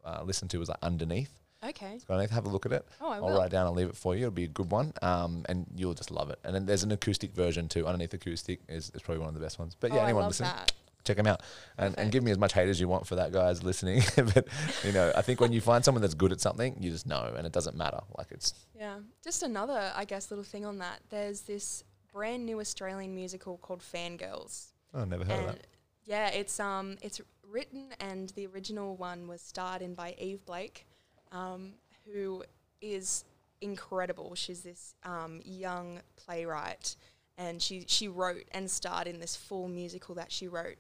[0.05, 1.41] uh, listened to was like Underneath.
[1.65, 1.99] Okay.
[2.07, 2.87] So I need to have a look at it.
[3.01, 4.23] Oh, I will I'll write it down and leave it for you.
[4.23, 6.39] It'll be a good one, um, and you'll just love it.
[6.45, 7.87] And then there's an acoustic version too.
[7.87, 9.77] Underneath acoustic is, is probably one of the best ones.
[9.79, 10.73] But yeah, oh, anyone listening, that.
[11.05, 11.43] check them out
[11.79, 14.49] and, and give me as much hate as you want for that guys listening but
[14.83, 17.31] you know i think when you find someone that's good at something you just know
[17.37, 18.97] and it doesn't matter like it's Yeah.
[19.23, 21.01] Just another, I guess, little thing on that.
[21.11, 24.69] There's this brand new Australian musical called Fangirls.
[24.95, 25.67] oh, i've never heard of that
[26.07, 30.87] yeah, it's um it's written and the original one was starred in by Yve Blake,
[31.35, 31.72] um,
[32.07, 32.45] who
[32.80, 33.24] is
[33.61, 34.35] incredible.
[34.35, 36.97] She's this um, young playwright,
[37.37, 40.78] and she she wrote and starred in this full musical that she wrote,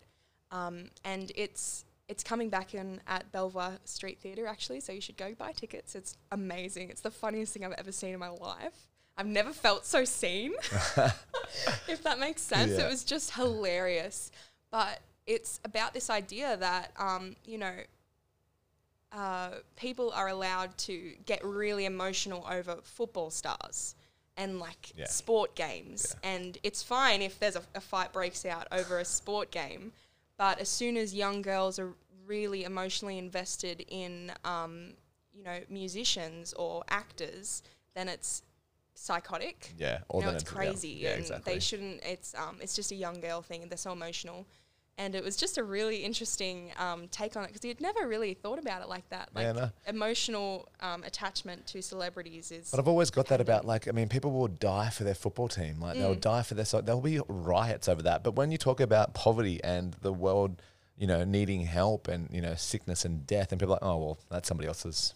[0.50, 4.80] um, and it's it's coming back in at Belvoir Street Theatre actually.
[4.80, 5.94] So you should go buy tickets.
[5.94, 6.90] It's amazing.
[6.90, 8.88] It's the funniest thing I've ever seen in my life.
[9.16, 10.54] I've never felt so seen,
[11.88, 12.72] if that makes sense.
[12.72, 12.86] Yeah.
[12.86, 14.32] It was just hilarious.
[14.72, 17.74] But it's about this idea that, um, you know,
[19.14, 23.94] uh, people are allowed to get really emotional over football stars
[24.36, 25.06] and like Yeah.
[25.06, 26.16] sport games.
[26.24, 29.92] And it's fine if there's a, a fight breaks out over a sport game.
[30.36, 31.94] But as soon as young girls are
[32.26, 34.94] really emotionally invested in, um,
[35.32, 37.62] you know, musicians or actors,
[37.94, 38.42] then it's
[38.96, 42.02] psychotic yeah or no, it's yeah, crazy, yeah and exactly they shouldn't.
[42.04, 44.46] It's um, it's just a young girl thing, and they're so emotional.
[44.96, 48.34] And it was just a really interesting um, take on it because you'd never really
[48.34, 49.28] thought about it like that.
[49.34, 49.70] Like Yeah, no.
[49.88, 52.70] emotional um, attachment to celebrities is.
[52.70, 55.48] But I've always got that about like I mean people will die for their football
[55.48, 56.00] team like Mm.
[56.00, 59.14] they'll die for their so there'll be riots over that but when you talk about
[59.14, 60.60] poverty and the world
[60.96, 63.96] you know needing help and you know sickness and death and people are like oh
[63.98, 65.14] well that's somebody else's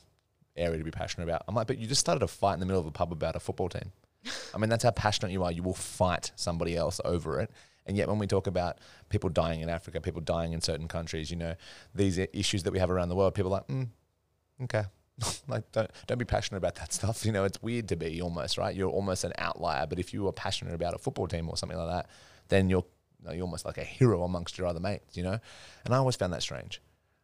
[0.56, 2.66] area to be passionate about I'm like but you just started a fight in the
[2.66, 3.92] middle of a pub about a football team
[4.54, 7.50] I mean that's how passionate you are you will fight somebody else over it
[7.88, 8.78] and yet when we talk about
[9.08, 11.54] people dying in Africa people dying in certain countries you know
[11.94, 13.88] these issues that we have around the world people are like mm,
[14.62, 14.84] okay.
[15.48, 17.24] Like don't don't be passionate about that stuff.
[17.24, 18.76] You know it's weird to be almost right?
[18.76, 19.86] You're almost an outlier.
[19.86, 22.06] But if you are passionate about a football team or something like that
[22.48, 22.84] then you're
[23.32, 25.38] you're almost like a hero amongst your other mates you know?
[25.84, 26.80] And i always found that strange.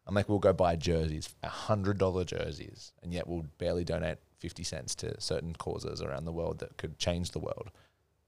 [0.06, 4.62] I'm like we'll go buy jerseys hundred dollar jerseys and yet we'll barely donate 50
[4.62, 7.70] cents to certain causes around the world that could change the world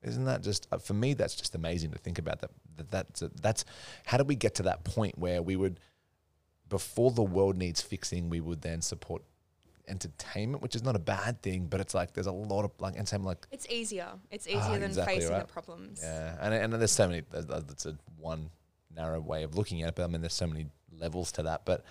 [0.07, 3.23] isn't that just uh, for me that's just amazing to think about that, that that's
[3.43, 3.65] that's
[4.05, 5.81] how did we get to that point where we would
[6.69, 9.23] before the world needs fixing we would then support
[9.89, 12.97] entertainment which is not a bad thing but it's like there's a lot of like
[12.97, 14.09] and same like it's easier.
[14.33, 15.47] It's easier Ah, than exactly facing right.
[15.47, 16.01] the problems.
[16.03, 18.51] yeah and, and there's so many that's a one
[18.95, 20.67] narrow way of looking at it but i mean there's so many
[20.99, 21.85] levels to that but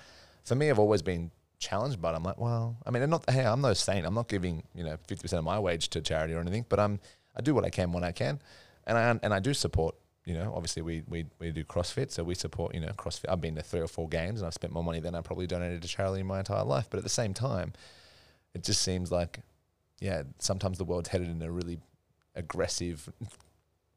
[0.43, 3.45] for me i've always been challenged but i'm like well i mean and not hey
[3.45, 6.39] i'm no saint i'm not giving you know 50% of my wage to charity or
[6.41, 6.99] anything but i'm
[7.35, 8.39] i do what i can when i can.
[8.87, 12.23] And i and i do support you know obviously we we, we do crossfit so
[12.23, 13.25] we support you know crossfit.
[13.29, 15.47] I've been to three or four games and i've spent more money than i probably
[15.47, 16.87] donated to charity in my entire life.
[16.89, 17.73] But at the same time
[18.53, 19.39] it just seems like
[19.99, 21.79] yeah sometimes the world's headed in a really
[22.35, 23.09] aggressive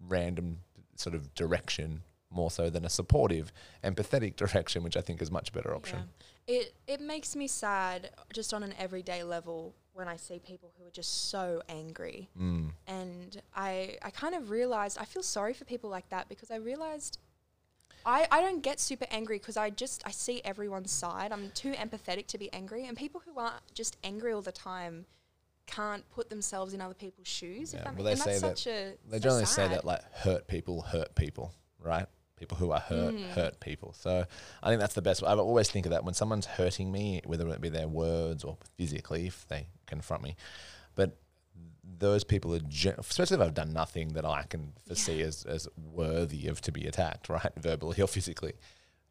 [0.06, 0.58] random
[0.94, 5.52] sort of direction more so than a supportive empathetic direction which i think is much
[5.52, 5.98] better option.
[5.98, 6.04] Yeah.
[6.48, 10.86] It it makes me sad just on an everyday level when I see people who
[10.86, 12.30] are just so angry.
[12.40, 12.70] mm.
[12.86, 16.56] And I I kind of realized I feel sorry for people like that because I
[16.56, 17.18] realized
[18.06, 21.32] I, I don't get super angry because I just I see everyone's side.
[21.32, 25.04] I'm too empathetic to be angry, and people who aren't just angry all the time
[25.66, 27.74] can't put themselves in other people's shoes.
[27.74, 29.68] Yeah, if that well, they and that's say that- such a they so generally say
[29.68, 32.06] that like hurt people hurt people right
[32.38, 33.28] people who are hurt Mm.
[33.30, 33.92] hurt people.
[33.98, 34.24] So
[34.62, 37.48] i think that's the best i always think of that when someone's hurting me whether
[37.48, 40.36] it be their words or physically if they confront me.
[40.94, 41.16] But
[41.98, 45.66] those people are gen- especially if i've done nothing that i can foresee as, as
[45.92, 48.52] worthy of to be attacked right verbally or physically.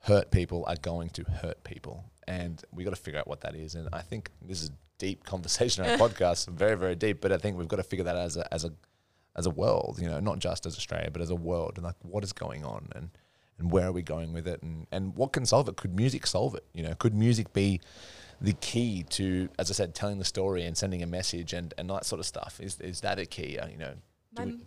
[0.01, 2.05] Hurt people are going to hurt people.
[2.27, 3.73] And we got to figure out what that is.
[3.75, 7.31] And i think this is a deep conversation on our podcast very very deep but
[7.31, 8.71] i think we've got to figure that out as a, as a
[9.37, 11.95] as a world, you know, not just as Australia, but as a world, and like
[12.01, 13.09] what is going on, and
[13.59, 15.77] and where are we going with it, and and what can solve it?
[15.77, 16.65] Could music solve it?
[16.73, 17.79] You know, could music be
[18.41, 21.89] the key to, as I said, telling the story and sending a message and and
[21.89, 22.59] that sort of stuff?
[22.61, 23.59] Is is that a key?
[23.59, 23.93] Uh, you know,
[24.37, 24.59] we-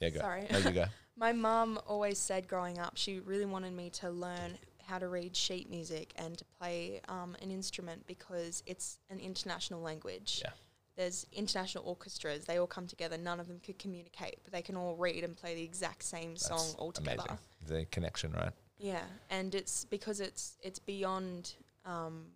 [0.00, 0.20] yeah, go.
[0.20, 0.46] sorry.
[0.50, 0.84] No, you go.
[1.18, 5.34] My mum always said growing up, she really wanted me to learn how to read
[5.34, 10.42] sheet music and to play um, an instrument because it's an international language.
[10.44, 10.50] Yeah.
[10.96, 13.18] There's international orchestras, they all come together.
[13.18, 16.36] None of them could communicate, but they can all read and play the exact same
[16.36, 17.22] song all together.
[17.28, 17.38] amazing.
[17.66, 18.52] The connection, right?
[18.78, 22.26] Yeah, and it's because it's it's beyond, um,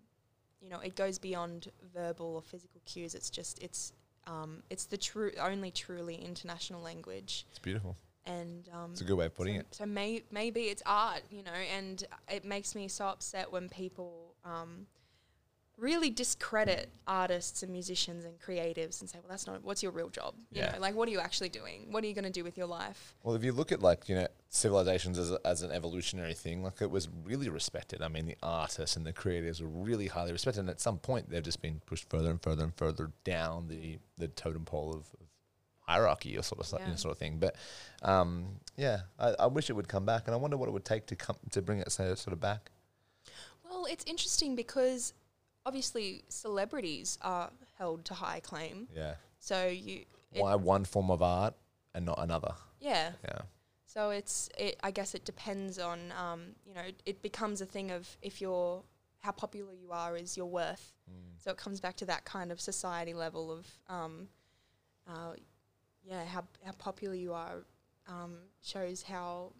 [0.60, 3.14] you know, it goes beyond verbal or physical cues.
[3.14, 3.92] It's just it's
[4.26, 7.96] um, it's the true only truly international language, It's beautiful.
[8.26, 9.66] and um, It's a good way of putting so, it.
[9.74, 14.34] So may, maybe it's art, you know, and it makes me so upset when people
[14.44, 14.86] um,
[15.80, 20.10] really discredit artists and musicians and creatives and say, well, that's not, what's your real
[20.10, 20.34] job?
[20.52, 20.72] You Yeah.
[20.72, 21.86] know, like, what are you actually doing?
[21.90, 23.14] What are you going to do with your life?
[23.22, 26.62] Well, if you look at like you know civilizations as, a, as an evolutionary thing,
[26.62, 28.02] like it was really respected.
[28.02, 31.30] I mean, the artists and the creatives were really highly respected, and at some point
[31.30, 34.98] they've just been pushed further and further and further down the the totem pole of,
[35.20, 35.26] of
[35.86, 37.38] hierarchy or sort of stuff, you know, sort of thing.
[37.38, 37.56] But
[38.02, 40.84] um, yeah, I, I wish it would come back, and I wonder what it would
[40.84, 42.70] take to come to bring it so, sort of back.
[43.68, 45.12] Well, it's interesting because
[45.66, 48.88] obviously celebrities are held to high claim.
[48.94, 51.54] Yeah, So you, why one form of art
[51.94, 52.54] and not another?
[52.80, 53.12] yeah.
[53.24, 53.42] Yeah,
[53.86, 54.78] So it's it.
[54.82, 58.82] I guess it depends on um, you know it becomes a thing of if you're
[59.20, 60.92] how popular you are is your worth.
[61.42, 64.28] So it comes back to that kind of society level of um,
[65.08, 65.32] uh,
[66.04, 67.64] yeah how how popular you are
[68.08, 69.52] um, shows how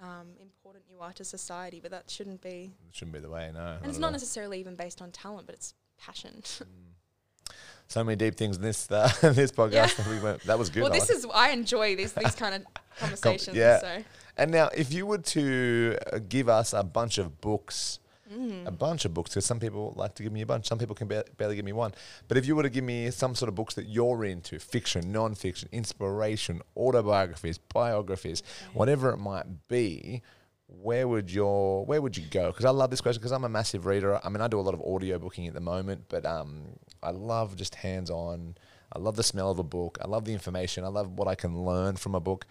[0.00, 1.80] um, important you are to society.
[1.80, 3.50] But that shouldn't be, it shouldn't be the way.
[3.52, 4.12] No, and it's not all.
[4.12, 6.42] necessarily even based on talent, but it's passion.
[7.88, 9.72] so many deep things in this uh, this podcast.
[9.72, 9.86] Yeah.
[9.86, 10.82] that we went, that was good.
[10.82, 12.62] well, I this like is I enjoy these these kind of
[12.98, 13.56] conversations.
[13.56, 13.80] yeah.
[13.80, 14.04] So
[14.36, 17.98] And now, if you were to uh, give us a bunch of books,
[18.32, 18.66] Mm.
[18.66, 20.94] a bunch of books, because some people like to give me a bunch, some people
[20.94, 21.92] can ba- barely give me one.
[22.28, 25.10] But if you were to give me some sort of books that you're into, fiction,
[25.10, 30.22] non-fiction, inspiration, autobiographies, biographies, whatever it might be,
[30.68, 32.52] where would your where would you go?
[32.52, 34.20] Because I love this question because I'm a massive reader.
[34.24, 37.10] I mean, I do a lot of audio booking at the moment, but um, I
[37.10, 38.54] love just hands on.
[38.92, 39.98] I love the smell of a book.
[40.00, 40.84] I love the information.
[40.84, 42.46] I love what I can learn from a book.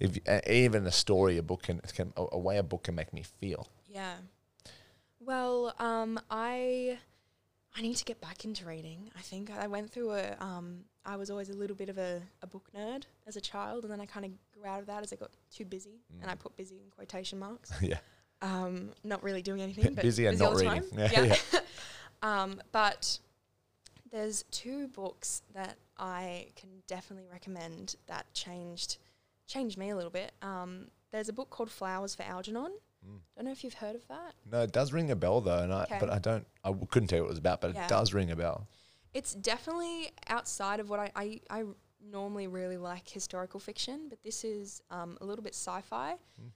[0.00, 2.94] If uh, even a story, a book can, can a, a way a book can
[2.94, 3.68] make me feel.
[3.90, 4.14] Yeah.
[5.28, 6.98] Well, um, I
[7.76, 9.10] I need to get back into reading.
[9.14, 12.22] I think I went through a um, I was always a little bit of a,
[12.40, 15.02] a book nerd as a child, and then I kind of grew out of that
[15.02, 16.22] as I got too busy, Mm.
[16.22, 17.70] and I put busy in quotation marks.
[17.82, 17.98] yeah,
[18.40, 20.88] Um, not really doing anything, but busy and not all the reading.
[20.96, 21.10] time.
[21.12, 21.36] Yeah,
[22.22, 23.18] um, but
[24.10, 28.96] there's two books that I can definitely recommend that changed
[29.46, 30.32] changed me a little bit.
[30.40, 32.72] Um, there's a book called Flowers for Algernon.
[33.08, 33.20] Mm.
[33.36, 34.34] Don't know if you've heard of that.
[34.50, 35.96] No, it does ring a bell though, and I, Okay.
[36.00, 36.46] but I don't.
[36.64, 37.84] I w- couldn't tell you what it was about, but Yeah.
[37.84, 38.66] it does ring a bell.
[39.14, 41.64] It's definitely outside of what I, I, I
[42.00, 46.14] normally really like historical fiction, but this is um, a little bit sci-fi.
[46.40, 46.50] Mm.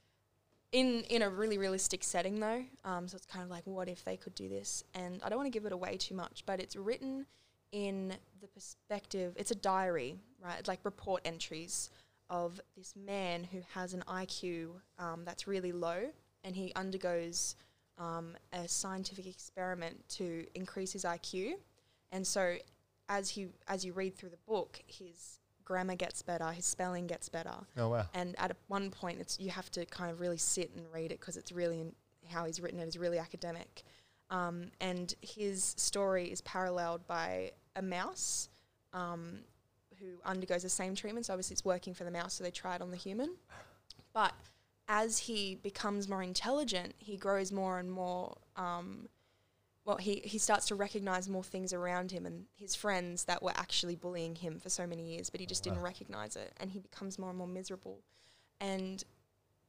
[0.71, 4.03] In, in a really realistic setting though, um, so it's kind of like, what if
[4.05, 4.83] they could do this?
[4.95, 7.27] And I don't want to give it away too much, but it's written
[7.71, 9.33] in the perspective.
[9.35, 10.57] It's a diary, right?
[10.57, 11.91] It's like report entries
[12.29, 16.05] of this man who has an IQ um, that's really low,
[16.43, 17.55] and he undergoes
[17.97, 21.53] um, a scientific experiment to increase his IQ.
[22.11, 22.55] And so,
[23.09, 27.29] as he as you read through the book, his grammar gets better, his spelling gets
[27.29, 28.05] better, Oh wow!
[28.13, 31.19] and at one point, it's you have to kind of really sit and read it
[31.19, 31.93] because it's really in,
[32.29, 33.83] how he's written it is really academic.
[34.29, 38.49] Um, and his story is paralleled by a mouse
[38.93, 39.39] um,
[39.99, 41.25] who undergoes the same treatment.
[41.27, 43.35] So obviously, it's working for the mouse, so they try it on the human.
[44.13, 44.33] But
[44.87, 48.37] as he becomes more intelligent, he grows more and more.
[48.55, 49.07] Um,
[49.85, 53.51] well, he, he starts to recognize more things around him and his friends that were
[53.55, 56.53] actually bullying him for so many years, but he just didn't recognize it.
[56.57, 57.99] And he becomes more and more miserable.
[58.61, 59.03] And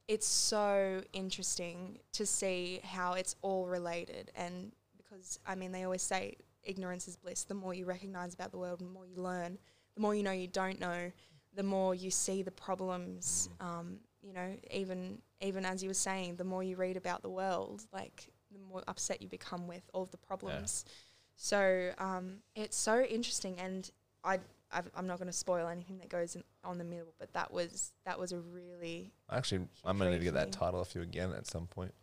[0.07, 4.31] it's so interesting to see how it's all related.
[4.35, 7.43] And because, I mean, they always say ignorance is bliss.
[7.43, 9.57] The more you recognize about the world, the more you learn,
[9.95, 11.11] the more you know you don't know,
[11.55, 13.49] the more you see the problems.
[13.59, 17.29] Um, you know, even even as you were saying, the more you read about the
[17.29, 20.83] world, like the more upset you become with all of the problems.
[20.87, 20.91] Yeah.
[21.37, 23.89] So um, it's so interesting, and
[24.23, 24.39] I
[24.71, 27.53] I've, I'm not going to spoil anything that goes in, on the middle, but that
[27.53, 31.31] was that was a really Actually, I'm need to get that title off you again
[31.31, 31.93] at some point.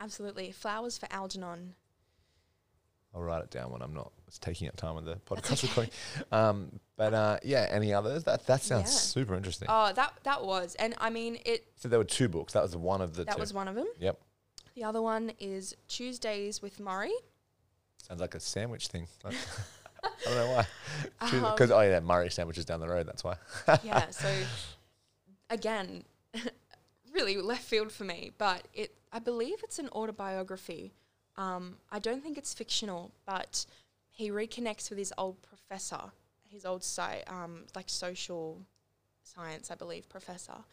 [0.00, 1.74] absolutely flowers for Algernon.
[3.14, 5.92] I'll write it down when I'm not it's taking up time with the podcast recording.
[6.30, 8.24] Um, but uh, yeah, any others?
[8.24, 8.98] That that sounds Yeah.
[8.98, 9.68] super interesting.
[9.70, 11.66] Oh, that that was, and I mean it.
[11.76, 12.52] so there were two books.
[12.54, 13.40] That was one of the That two.
[13.40, 13.86] was one of them.
[13.98, 14.18] Yep.
[14.74, 17.10] The other one is Tuesdays with Morrie.
[17.98, 19.06] Sounds like a sandwich thing.
[19.24, 19.30] I
[20.24, 20.66] don't know why.
[21.20, 23.06] Um, Because oh yeah, Murray sandwiches down the road.
[23.06, 23.36] That's why.
[23.84, 24.08] yeah.
[24.10, 24.28] So
[25.50, 26.04] again,
[27.12, 28.94] really left field for me, but it.
[29.12, 30.94] I believe it's an autobiography.
[31.36, 33.64] Um, I don't think it's fictional, but
[34.10, 36.12] he reconnects with his old professor,
[36.48, 38.60] his old sci- um, like social
[39.22, 40.64] science, I believe, professor,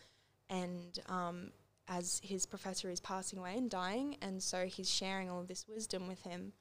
[0.49, 1.51] and um,
[1.87, 5.65] as his professor is passing away and dying, and so he's sharing all of this
[5.67, 6.53] wisdom with him.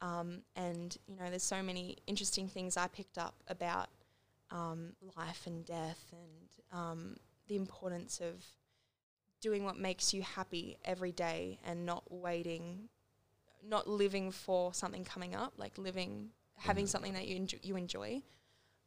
[0.00, 3.88] Um, and you know, there's so many interesting things I picked up about
[4.50, 7.16] um, life and death and um,
[7.48, 8.44] the importance of
[9.40, 12.88] doing what makes you happy every day and not waiting,
[13.66, 16.88] not living for something coming up, like living, having Mhm.
[16.88, 18.22] something that you enjo- you enjoy.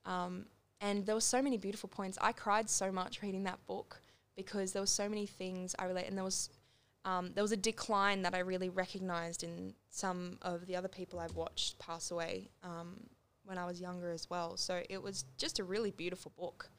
[0.06, 0.48] Um,
[0.80, 2.18] and there were so many beautiful points.
[2.22, 4.02] I cried so much reading that book
[4.36, 6.50] because there were so many things I relate, and there was
[7.06, 11.20] um, there was a decline that I really recognized in some of the other people
[11.20, 13.10] I've watched pass away um,
[13.46, 14.58] when I was younger as well.
[14.58, 16.70] So it was just a really beautiful book.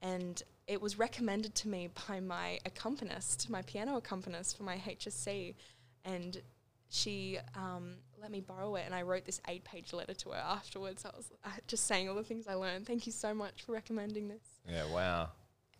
[0.00, 5.54] And it was recommended to me by my accompanist, my piano accompanist for my HSC.
[6.02, 6.40] And
[6.94, 8.84] she um, let me borrow it.
[8.86, 11.04] And I wrote this eight page letter to her afterwards.
[11.04, 12.86] I was uh, just saying all the things I learned.
[12.86, 14.42] Thank you so much for recommending this.
[14.68, 14.84] Yeah.
[14.92, 15.30] Wow.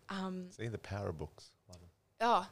[0.09, 1.51] Um, See the power of books.
[2.21, 2.47] Oh,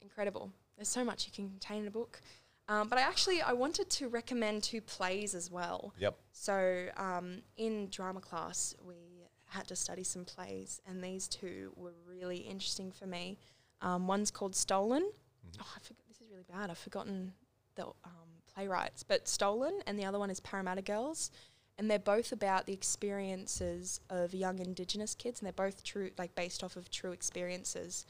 [0.00, 0.50] incredible.
[0.76, 2.20] There's so much you can contain in a book.
[2.68, 5.92] Um, but I actually I wanted to recommend two plays as well.
[5.98, 6.16] Yep.
[6.32, 11.92] So um, in drama class we had to study some plays, and these two were
[12.08, 13.38] really interesting for me.
[13.82, 15.02] Um, one's called Stolen.
[15.02, 15.58] Mhm.
[15.60, 16.02] Oh, I forgot.
[16.08, 16.70] This is really bad.
[16.70, 17.34] I've forgotten
[17.76, 21.30] the um, playwrights, but Stolen, and the other one is Parramatta Girls,
[21.78, 26.34] and they're both about the experiences of young Indigenous kids, and they're both true, like
[26.34, 28.06] based off of true experiences,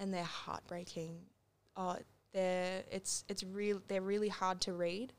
[0.00, 1.16] and they're heartbreaking.
[1.76, 1.96] Oh,
[2.32, 3.80] they're it's it's real.
[3.86, 5.12] They're really hard to read,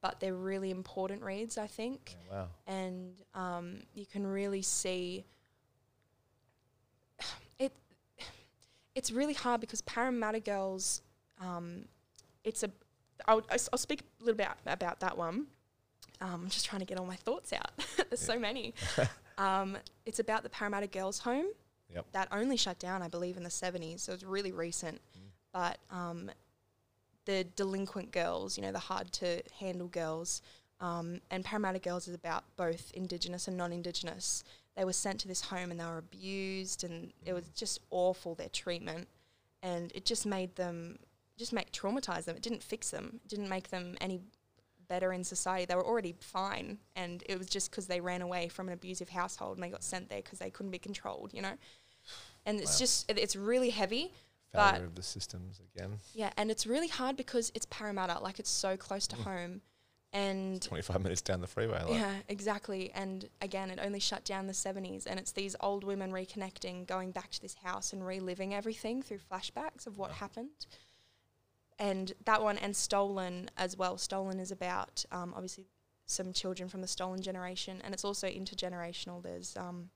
[0.00, 2.48] but they're really important reads, I think Yeah, wow.
[2.66, 5.24] and um, you can really see
[7.58, 7.72] it.
[8.96, 11.02] It's really hard because Parramatta Girls,
[11.40, 11.84] um,
[12.44, 12.70] it's a.
[13.26, 15.46] I'll, I'll speak a little bit about that one.
[16.20, 17.70] Um, I'm just trying to get all my thoughts out.
[18.10, 18.74] There's so many.
[19.38, 21.46] um, it's about the Parramatta Girls' Home
[21.94, 22.06] Yep.
[22.12, 24.00] that only shut down, I believe, in the 70s.
[24.00, 25.00] So it's really recent.
[25.52, 26.30] But um,
[27.24, 30.42] the delinquent girls, you know, the hard to handle girls,
[30.80, 34.44] um, and Parramatta Girls is about both Indigenous and non Indigenous.
[34.76, 38.34] They were sent to this home and they were abused, and it was just awful,
[38.34, 39.08] their treatment.
[39.62, 40.98] And it just made them,
[41.40, 42.36] just make traumatized them.
[42.36, 44.20] It didn't fix them, it didn't make them any
[44.88, 45.64] better in society.
[45.66, 49.08] They were already fine, and it was just because they ran away from an abusive
[49.08, 51.54] household and they got sent there because they couldn't be controlled, you know.
[52.46, 52.78] And it's Wow.
[52.78, 54.12] just it, it's really heavy,
[54.52, 55.98] Failure but of the systems again.
[56.14, 59.22] yeah, and it's really hard because it's Parramatta, like it's so close to mm.
[59.24, 59.60] home,
[60.12, 61.82] and 25 minutes down the freeway.
[61.82, 62.90] Like, yeah, exactly.
[62.92, 65.06] And again, it only shut down the 70s.
[65.06, 69.20] And it's these old women reconnecting, going back to this house and reliving everything through
[69.30, 70.16] flashbacks of what Yeah.
[70.16, 70.66] happened.
[71.80, 73.98] And that one, and Stolen as well.
[73.98, 75.66] Stolen is about um, obviously
[76.06, 77.80] some children from the stolen generation.
[77.84, 79.22] And it's also intergenerational.
[79.22, 79.90] There's, um,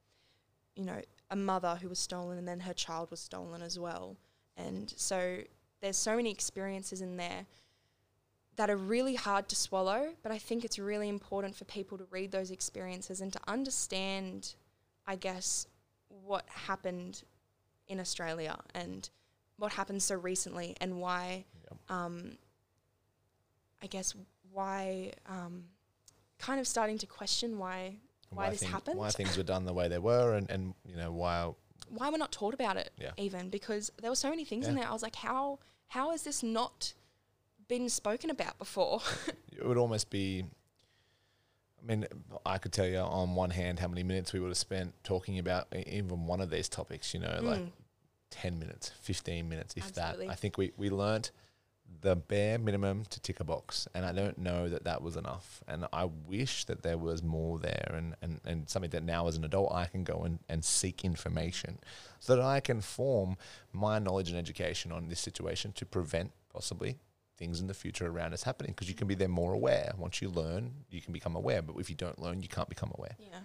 [0.75, 4.17] you know, a mother who was stolen and then her child was stolen as well.
[4.57, 5.39] And so
[5.83, 7.47] there's so many experiences in there
[8.57, 12.07] that are really hard to swallow, but I think it's really important for people to
[12.11, 14.55] read those experiences and to understand,
[15.07, 15.67] I guess,
[16.09, 17.25] what happened
[17.89, 19.11] in Australia and
[19.57, 21.45] what happened so recently and why,
[21.89, 22.37] Um,
[23.83, 24.15] I guess,
[24.53, 25.65] why, um,
[26.39, 27.97] kind of starting to question why
[28.31, 28.99] why this thing- happened.
[28.99, 31.53] Why things were done the way they were, and, and you know why.
[31.89, 33.11] why we're not taught about it Yeah.
[33.17, 34.89] even because there were so many things in there.
[34.89, 35.59] I was like, how
[35.89, 36.95] how has this not
[37.69, 39.01] been spoken about before?
[39.57, 40.45] It would almost be.
[41.81, 42.07] I mean,
[42.45, 45.39] I could tell you on one hand how many minutes we would have spent talking
[45.39, 47.15] about even one of these topics.
[47.15, 47.71] You know, like Mm.
[48.31, 50.27] 10 minutes, 15 minutes, if Absolutely.
[50.27, 50.33] that.
[50.33, 51.31] I think we, we learnt
[52.01, 53.89] the bare minimum to tick a box.
[53.95, 55.63] And I don't know that that was enough.
[55.69, 59.37] And I wish that there was more there and, and, and something that now as
[59.37, 61.79] an adult I can go and, and seek information
[62.21, 63.37] so that I can form
[63.73, 66.99] my knowledge and education on this situation to prevent possibly
[67.37, 69.93] things in the future around us happening because you can be then more aware.
[69.99, 71.63] Once you learn, you can become aware.
[71.63, 73.17] But if you don't learn, you can't become aware.
[73.19, 73.39] yeah.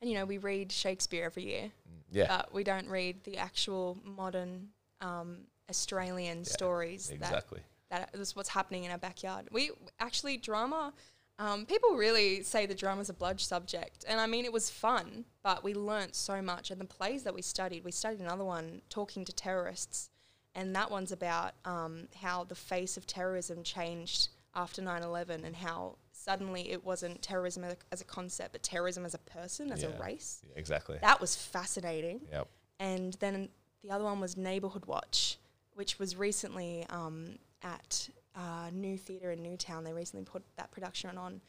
[0.00, 1.70] And you know, we read Shakespeare every year,
[2.10, 4.68] Yeah, but we don't read the actual modern
[5.00, 5.38] um,
[5.70, 7.60] Australian stories exactly.
[7.60, 7.75] that
[8.14, 9.48] is what's happening in our backyard.
[9.50, 9.70] We
[10.00, 10.92] actually drama.
[11.38, 15.26] Um, people really say the drama's a bludge subject, and I mean it was fun,
[15.42, 16.70] but we learnt so much.
[16.70, 20.08] And the plays that we studied, we studied another one, talking to terrorists,
[20.54, 25.96] and that one's about um, how the face of terrorism changed after 9/11, and how
[26.10, 29.82] suddenly it wasn't terrorism as a, as a concept, but terrorism as a person, as
[29.82, 29.90] Yeah.
[29.90, 30.40] a race.
[30.48, 30.98] Yeah, exactly.
[31.02, 32.48] That was fascinating Yep.
[32.80, 33.50] and then
[33.82, 35.36] the other one was Neighborhood Watch,
[35.74, 37.38] which was recently um,
[37.74, 39.84] at uh, New Theatre in Newtown.
[39.84, 41.40] They recently put that production on,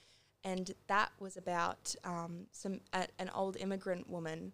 [0.43, 4.51] and that was about um, some an old immigrant woman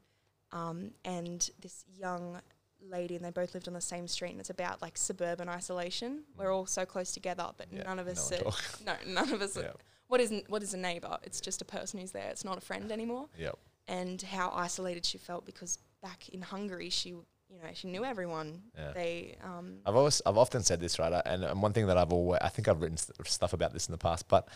[0.51, 2.39] um, and this young
[2.81, 4.31] lady, and they both lived on the same street.
[4.31, 6.23] And it's about like suburban isolation.
[6.37, 8.53] We're all so close together, but Yeah, none of us no are,
[8.85, 9.55] no, none of us.
[9.55, 9.67] Yeah.
[9.67, 9.73] Are,
[10.07, 11.17] what is n- what is a neighbor?
[11.23, 12.29] It's just a person who's there.
[12.29, 13.57] It's not a friend anymore Yep.
[13.87, 17.15] and how isolated she felt because back in Hungary, she
[17.53, 18.61] you know she knew everyone.
[18.77, 18.91] Yeah.
[18.93, 21.21] They um, I've always, I've often said this, right?
[21.25, 23.87] And, and one thing that I've always, I think I've written st- stuff about this
[23.87, 24.47] in the past, but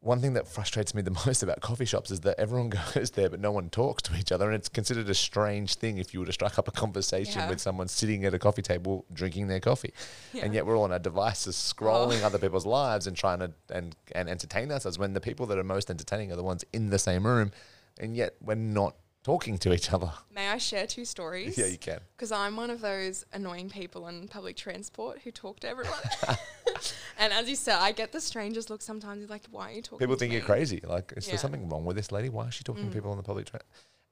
[0.00, 3.28] one thing that frustrates me the most about coffee shops is that everyone goes there,
[3.28, 6.20] but no one talks to each other, and it's considered a strange thing if you
[6.20, 7.48] were to strike up a conversation Yeah.
[7.48, 9.92] with someone sitting at a coffee table drinking their coffee,
[10.32, 10.44] yeah.
[10.44, 13.96] and yet we're all on our devices scrolling other people's lives and trying to and
[14.12, 14.98] and entertain ourselves.
[14.98, 17.50] When the people that are most entertaining are the ones in the same room,
[17.98, 18.94] and yet we're not
[19.26, 20.12] talking to each other.
[20.32, 21.58] May I share two stories?
[21.58, 21.98] yeah, you can.
[22.16, 25.98] Because I'm one of those annoying people in public transport who talk to everyone.
[27.18, 29.28] and as you said, I get the strangest look sometimes.
[29.28, 29.98] Like, why are you talking?
[29.98, 30.36] People think me?
[30.36, 30.80] you're crazy.
[30.84, 31.32] Like, is Yeah.
[31.32, 32.28] there something wrong with this lady?
[32.28, 32.90] Why is she talking Mm.
[32.90, 33.62] to people on the public train?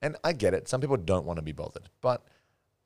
[0.02, 0.66] And I get it.
[0.68, 1.88] Some people don't want to be bothered.
[2.00, 2.26] But,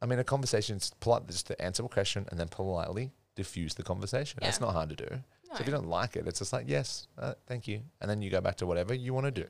[0.03, 3.72] I mean, a conversation is polite just to answer a question and then politely diffuse
[3.74, 4.39] the conversation.
[4.43, 5.09] That's not hard to do.
[5.55, 7.81] So if you don't like it, it's just like, yes, uh, thank you.
[8.03, 9.47] And then you go back to whatever you want to do.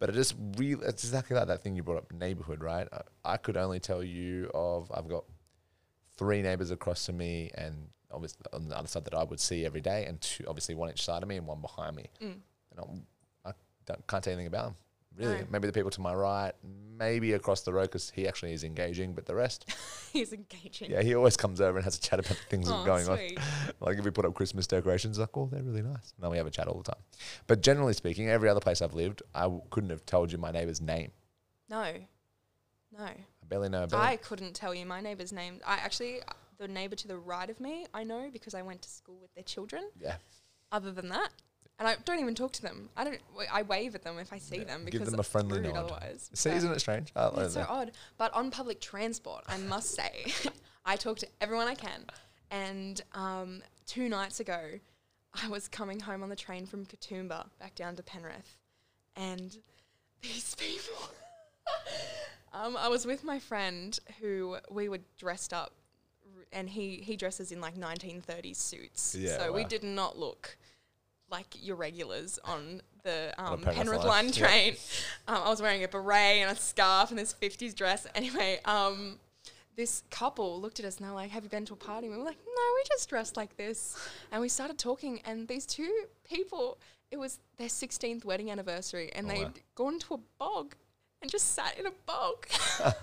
[0.00, 2.88] But it is really, it's exactly like that thing you brought up, neighborhood, right?
[2.92, 5.24] I, I could only tell you of, I've got
[6.16, 9.64] three neighbors across from me and obviously on the other side that I would see
[9.64, 12.06] every day and two, obviously one each side of me and one behind me.
[12.22, 12.36] Mm.
[12.70, 13.06] And I'm,
[13.44, 13.52] I
[13.86, 14.76] don't, can't tell anything about them.
[15.16, 15.46] Really, No.
[15.50, 16.52] maybe the people to my right,
[16.98, 19.68] maybe across the road because he actually is engaging, but the rest,
[20.12, 20.90] He's engaging.
[20.90, 22.84] yeah, he always comes over and has a chat about the things that Oh, are
[22.86, 23.18] going on.
[23.80, 26.14] Like if we put up Christmas decorations, like, oh, they're really nice.
[26.20, 27.00] No, we have a chat all the time.
[27.46, 30.50] But generally speaking, every other place I've lived, I w- couldn't have told you my
[30.50, 31.10] neighbor's name.
[31.68, 31.92] No,
[32.96, 33.04] no.
[33.04, 33.16] I
[33.48, 35.60] barely know about I couldn't tell you my neighbor's name.
[35.66, 36.20] I actually,
[36.58, 39.34] the neighbor to the right of me, I know because I went to school with
[39.34, 39.90] their children.
[40.00, 40.16] Yeah.
[40.72, 41.30] Other than that,
[41.78, 42.88] and I don't even talk to them.
[42.96, 43.18] I don't.
[43.52, 45.76] I wave at them if I see Yeah, them give because them a friendly nod.
[45.76, 47.12] Otherwise, See, But isn't it strange?
[47.16, 47.68] I it's so that.
[47.68, 47.92] odd.
[48.16, 50.26] But on public transport, I must say,
[50.84, 52.04] I talk to everyone I can.
[52.50, 54.78] And um, two nights ago,
[55.42, 58.56] I was coming home on the train from Katoomba back down to Penrith,
[59.16, 59.56] and
[60.22, 61.08] these people.
[62.52, 65.72] um, I was with my friend who we were dressed up,
[66.52, 69.16] and he he dresses in like 1930s suits.
[69.18, 70.56] Yeah, so we did not look
[71.34, 74.30] like your regulars on the um, Penrith Penrith, line.
[74.32, 74.76] train.
[75.28, 78.06] Um, I was wearing a beret and a scarf and this 50s dress.
[78.14, 79.18] Anyway, um,
[79.76, 82.06] this couple looked at us and they're like, Have you been to a party?
[82.06, 83.98] And we were like, No, we just dressed like this.
[84.30, 86.78] And we started talking, and these two people,
[87.10, 89.52] it was their 16th wedding anniversary, and Oh, they'd wow.
[89.74, 90.74] gone to a bog
[91.20, 92.46] and just sat in a bog.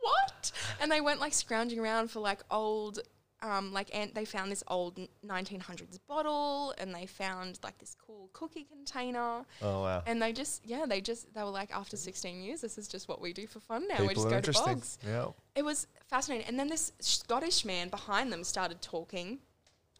[0.00, 0.52] what?
[0.80, 3.00] And they went like scrounging around for like old,
[3.44, 8.30] um, like and they found this old 1900s bottle, and they found like this cool
[8.32, 10.02] cookie container, Oh wow.
[10.06, 13.06] and they just yeah they just they were like after 16 years this is just
[13.08, 14.98] what we do for fun now we just go to bogs.
[15.06, 15.26] Yeah.
[15.54, 19.38] It was fascinating, and then this Scottish man behind them started talking,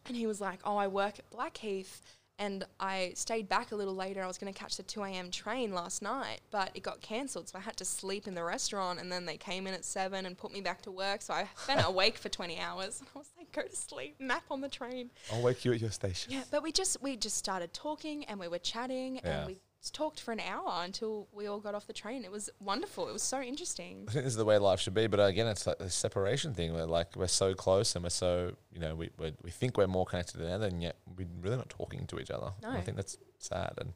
[0.07, 2.01] and he was like, "Oh, I work at Blackheath."
[2.37, 4.21] And I stayed back a little later.
[4.21, 5.31] I was going to catch the 2 a.m.
[5.31, 7.47] train last night, but it got cancelled.
[7.47, 8.99] So I had to sleep in the restaurant.
[8.99, 11.21] And then they came in at 7 and put me back to work.
[11.21, 12.99] So I spent awake for 20 hours.
[12.99, 15.11] And I was like, go to sleep, nap on the train.
[15.31, 16.33] I'll wake you at your station.
[16.33, 19.37] Yeah, but we just we just started talking and we were chatting Yeah.
[19.39, 19.59] and we s-
[19.91, 22.23] talked for an hour until we all got off the train.
[22.23, 23.07] It was wonderful.
[23.07, 24.05] It was so interesting.
[24.07, 26.53] I think this is the way life should be, but again, it's like the separation
[26.53, 26.73] thing.
[26.73, 29.87] We're like we're so close and we're so you know we we we think we're
[29.87, 32.51] more connected than other, and yet we're really not talking to each other.
[32.63, 33.93] And I think that's sad and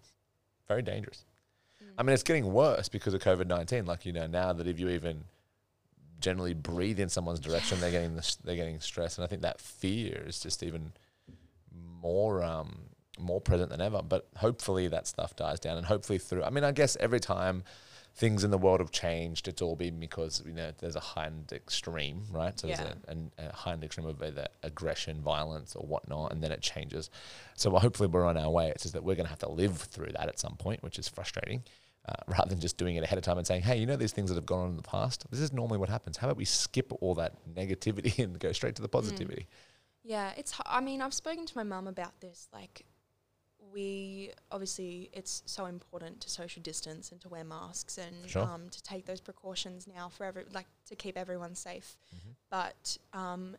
[0.67, 1.25] very dangerous.
[1.97, 3.85] I mean, it's getting worse because of COVID nineteen.
[3.85, 5.25] Like you know now that if you even
[6.19, 9.59] generally breathe in someone's direction, they're getting this, they're getting stressed, and I think that
[9.59, 10.93] fear is just even
[12.01, 12.88] more um
[13.19, 14.01] more present than ever.
[14.01, 16.43] But hopefully that stuff dies down, and hopefully through.
[16.43, 17.63] I mean, I guess every time
[18.15, 21.51] things in the world have changed, it's all been because you know there's a heightened
[21.53, 22.59] extreme, right?
[22.59, 22.77] So Yeah.
[22.77, 26.61] there's a, an, a heightened extreme of either aggression, violence, or whatnot, and then it
[26.61, 27.09] changes.
[27.55, 28.69] So hopefully we're on our way.
[28.69, 30.97] It's just that we're going to have to live through that at some point, which
[30.99, 31.63] is frustrating.
[32.07, 34.13] Uh, rather than just doing it ahead of time and saying, "Hey, you know these
[34.13, 35.29] things that have gone on in the past.
[35.29, 36.17] This is normally what happens.
[36.17, 39.47] How about we skip all that negativity and go straight to the positivity?"
[40.03, 40.53] Yeah, it's.
[40.65, 42.47] I mean, I've spoken to my mum about this.
[42.53, 42.85] Like,
[43.73, 48.43] we obviously it's so important to social distance and to wear masks and Sure.
[48.43, 51.97] um, to take those precautions now for every like to keep everyone safe.
[52.15, 52.29] Mm-hmm.
[52.49, 53.55] But um,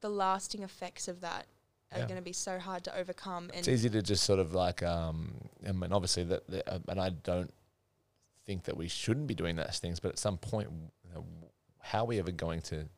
[0.00, 1.46] the lasting effects of that
[1.92, 2.06] are Yeah.
[2.06, 3.44] going to be so hard to overcome.
[3.50, 5.34] And It's easy to just sort of like, um,
[5.66, 7.52] I mean, obviously that, that uh, and I don't
[8.46, 10.70] think that we shouldn't be doing those things, but at some point,
[11.04, 11.24] you know,
[11.78, 12.88] how are we ever going to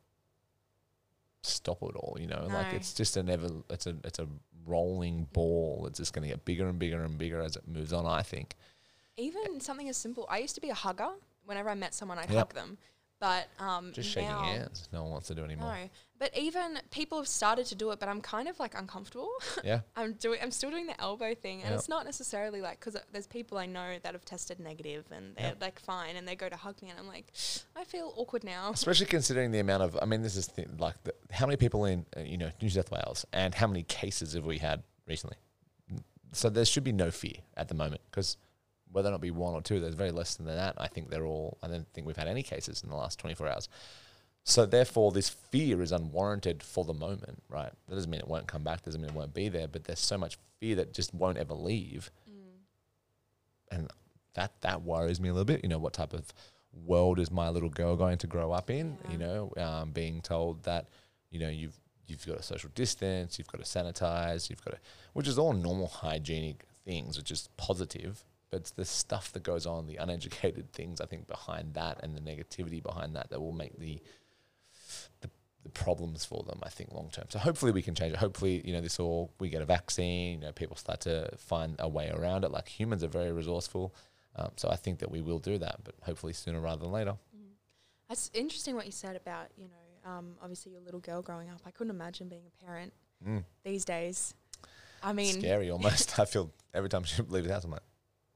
[1.43, 2.17] stop it all?
[2.19, 4.27] You know, like it's just an ever, it's a, it's a
[4.65, 5.85] rolling ball.
[5.87, 8.05] It's just going to get bigger and bigger and bigger as it moves on.
[8.05, 8.55] I think.
[9.17, 10.25] even something as simple.
[10.29, 11.07] I used to be a hugger.
[11.45, 12.37] Whenever I met someone, I'd Yep.
[12.37, 12.77] hug them.
[13.25, 14.87] But um, Just shaking now, hands.
[14.93, 15.73] No one wants to do anymore.
[15.73, 19.31] No, but even people have started to do it, but I'm kind of like uncomfortable.
[19.63, 19.79] Yeah.
[19.95, 20.39] I'm doing.
[20.43, 21.79] I'm still doing the elbow thing, and Yep.
[21.79, 25.47] it's not necessarily like because there's people I know that have tested negative and they're
[25.47, 25.61] Yep.
[25.61, 27.31] like fine, and they go to hug me, and I'm like,
[27.75, 28.69] I feel awkward now.
[28.73, 31.85] Especially considering the amount of, I mean, this is th- like the, how many people
[31.85, 35.37] in, uh, you know, New South Wales and how many cases have we had recently?
[36.33, 38.37] So there should be no fear at the moment because
[38.95, 40.73] whether or not it be one or two, there's very less than that.
[40.77, 43.49] I think they're all, I don't think we've had any cases in the last 24
[43.49, 43.67] hours.
[44.45, 47.73] So therefore, this fear is unwarranted for the moment, right?
[47.89, 49.99] That doesn't mean it won't come back, doesn't mean it won't be there, but there's
[49.99, 52.09] so much fear that just won't ever leave.
[53.69, 53.91] And
[54.35, 55.61] that, that worries me a little bit.
[55.61, 56.31] You know, what type of
[56.85, 58.97] world is my little girl going to grow up in?
[59.11, 60.87] You know, um, being told that,
[61.31, 61.77] you know, you've
[62.07, 64.79] you've got to social distance, you've got to sanitize, you've got to,
[65.13, 68.23] which is all normal hygienic things, which is positive.
[68.55, 72.15] But it's the stuff that goes on, the uneducated things, I think, behind that and
[72.15, 74.01] the negativity behind that that will make the
[75.19, 75.29] the,
[75.63, 77.25] the problems for them, I think, long term.
[77.27, 78.19] So hopefully we can change it.
[78.19, 81.75] Hopefully, you know, this all we get a vaccine, you know, people start to find
[81.79, 82.51] a way around it.
[82.51, 83.93] Like humans are very resourceful.
[84.37, 87.15] Um, so I think that we will do that, but hopefully sooner rather than later.
[88.07, 91.59] That's interesting what you said about you know, um, obviously your little girl growing up.
[91.65, 92.93] I couldn't imagine being a parent
[93.27, 93.43] Mm.
[93.65, 94.33] these days.
[95.03, 96.17] I mean, Scary almost.
[96.23, 97.81] I feel every time she leaves the house, I'm like,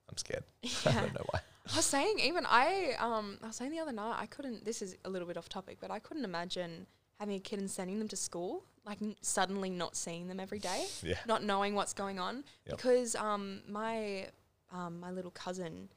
[0.10, 0.44] I'm scared.
[0.86, 1.40] I don't know why.
[1.72, 4.82] I was saying even I um I was saying the other night I couldn't this
[4.82, 6.88] is a little bit off topic but I couldn't imagine
[7.20, 10.58] having a kid and sending them to school like n- suddenly not seeing them every
[10.58, 11.20] day Yeah.
[11.28, 12.78] not knowing what's going on Yep.
[12.78, 14.28] because um my
[14.72, 15.90] um my little cousin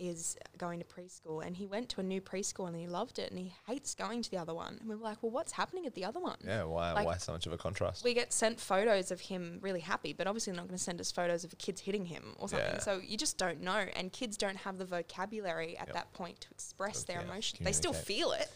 [0.00, 3.30] is going to preschool and he went to a new preschool and he loved it
[3.30, 4.78] and he hates going to the other one.
[4.80, 6.38] And we were like, well, what's happening at the other one?
[6.44, 8.02] Yeah, why Like- why so much of a contrast?
[8.02, 11.00] We get sent photos of him really happy, but obviously they're not going to send
[11.00, 12.66] us photos of kids hitting him or something.
[12.74, 12.78] Yeah.
[12.80, 13.84] So you just don't know.
[13.94, 15.94] And kids don't have the vocabulary at Yep.
[15.94, 17.60] that point to express their emotions.
[17.64, 18.50] They still feel it,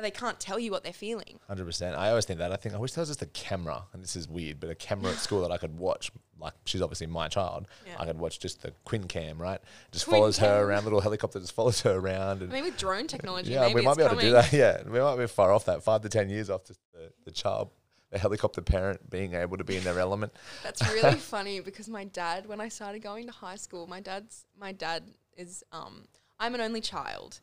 [0.00, 1.38] but they can't tell you what they're feeling.
[1.46, 1.94] Hundred percent.
[1.94, 2.52] I always think that.
[2.52, 4.74] I think I wish there was just a camera, and this is weird, but a
[4.74, 6.10] camera at school that I could watch.
[6.40, 7.68] Like she's obviously my child.
[7.86, 7.96] Yeah.
[7.98, 9.60] I could watch just the Quinn cam, right?
[9.92, 10.66] Just Quinn follows her cam.
[10.66, 10.84] around.
[10.84, 12.40] Little helicopter just follows her around.
[12.40, 14.24] And I mean, with drone technology, yeah, maybe we might be able coming.
[14.24, 14.52] to do that.
[14.52, 15.82] Yeah, we might be far off that.
[15.82, 17.68] Five to ten years off just the, the child,
[18.10, 20.32] the helicopter parent being able to be in their element.
[20.62, 24.46] That's really funny because my dad, when I started going to high school, my dad's
[24.58, 26.06] my dad is um
[26.38, 27.40] I'm an only child,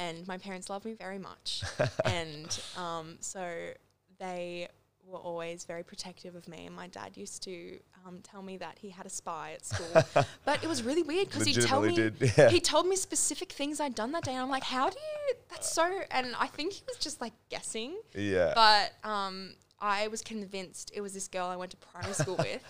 [0.00, 1.62] and my parents love me very much,
[2.04, 3.72] and um so
[4.18, 4.68] they
[5.06, 6.66] were always very protective of me.
[6.66, 10.02] And my dad used to um, tell me that he had a spy at school,
[10.44, 12.48] but it was really weird because he'd tell me did, yeah.
[12.48, 15.34] he told me specific things I'd done that day, and I'm like, how do you?
[15.50, 15.88] That's so.
[16.10, 17.98] And I think he was just like guessing.
[18.14, 18.52] Yeah.
[18.54, 22.62] But um, I was convinced it was this girl I went to primary school with,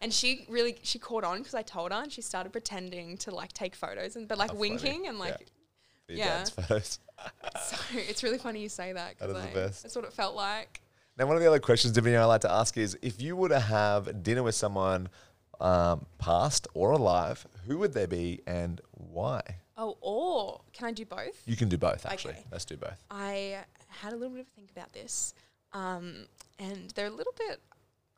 [0.00, 3.34] and she really she caught on because I told her, and she started pretending to
[3.34, 4.70] like take photos and but like How funny.
[4.70, 5.38] winking and like.
[5.38, 5.57] For
[6.16, 6.38] yeah.
[6.38, 6.98] dad's photos.
[7.62, 9.82] So it's really funny you say that That because the best.
[9.82, 10.80] that's what it felt like.
[11.18, 13.48] Now, one of the other questions, Davina, I like to ask is if you were
[13.48, 15.08] to have dinner with someone
[15.60, 19.42] um, past or alive, who would they be and why?
[19.76, 21.42] Oh, or can I do both?
[21.44, 22.34] You can do both, actually.
[22.34, 22.44] Okay.
[22.52, 23.02] Let's do both.
[23.10, 25.34] I had a little bit of a think about this,
[25.72, 26.26] um,
[26.60, 27.60] and they're a little bit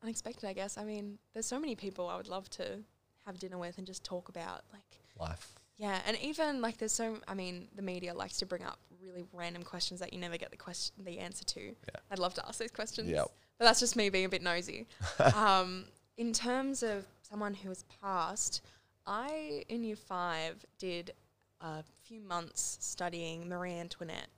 [0.02, 0.76] unexpected, I guess.
[0.76, 2.80] I mean, there's so many people I would love to
[3.26, 4.82] have dinner with and just talk about, like,
[5.18, 5.54] Life.
[5.80, 7.16] Yeah, and even like there's so.
[7.26, 10.50] I mean, the media likes to bring up really random questions that you never get
[10.50, 11.60] the question, the answer to.
[11.60, 12.00] Yeah.
[12.10, 13.08] I'd love to ask those questions.
[13.08, 13.30] Yep.
[13.58, 14.86] but that's just me being a bit nosy.
[15.34, 15.86] um,
[16.18, 18.60] in terms of someone who has passed,
[19.06, 21.14] I in year five did
[21.62, 24.28] a few months studying Marie Antoinette,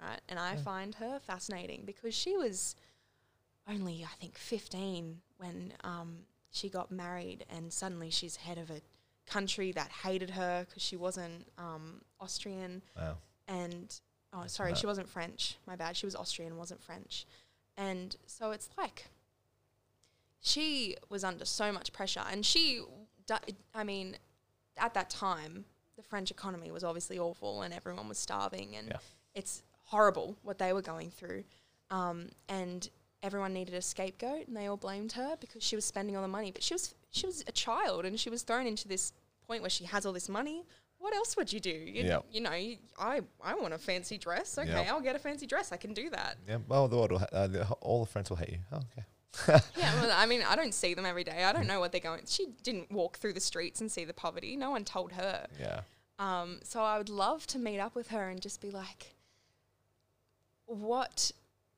[0.00, 0.20] right?
[0.28, 2.74] And I find her fascinating because she was
[3.68, 6.16] only, I think, 15 when um,
[6.50, 8.80] she got married, and suddenly she's head of a
[9.30, 12.82] country that hated her because she wasn't um, Austrian.
[12.96, 13.16] Wow.
[13.48, 14.00] and
[14.32, 14.78] oh sorry that.
[14.78, 15.56] she wasn't french.
[15.66, 15.96] My bad.
[15.96, 17.26] She was austrian wasn't french.
[17.76, 19.06] And so it's like
[20.40, 22.22] she was under so much pressure.
[22.30, 22.80] And she
[23.74, 24.16] i mean
[24.76, 25.64] at that time
[25.96, 28.96] the french economy was obviously awful and everyone was starving and Yeah.
[29.34, 31.44] it's horrible what they were going through.
[31.90, 32.88] Um, and
[33.22, 36.28] everyone needed a scapegoat and they all blamed her because she was spending all the
[36.28, 36.50] money.
[36.52, 39.12] But she was she was a child and she was thrown into this
[39.46, 40.64] point where she has all this money
[40.98, 42.26] what else would you do you, Yep.
[42.30, 44.88] you know you, i i want a fancy dress okay Yep.
[44.88, 46.58] i'll get a fancy dress i can do that Yeah.
[46.68, 48.58] Well, the world will ha- uh, the, all the friends will hate you.
[48.72, 49.60] Oh, okay.
[49.76, 52.00] yeah well, i mean i don't see them every day i don't know what they're
[52.00, 55.46] going she didn't walk through the streets and see the poverty no one told her
[55.58, 55.80] Yeah.
[56.18, 59.14] um, so i would love to meet up with her and just be like
[60.66, 61.32] what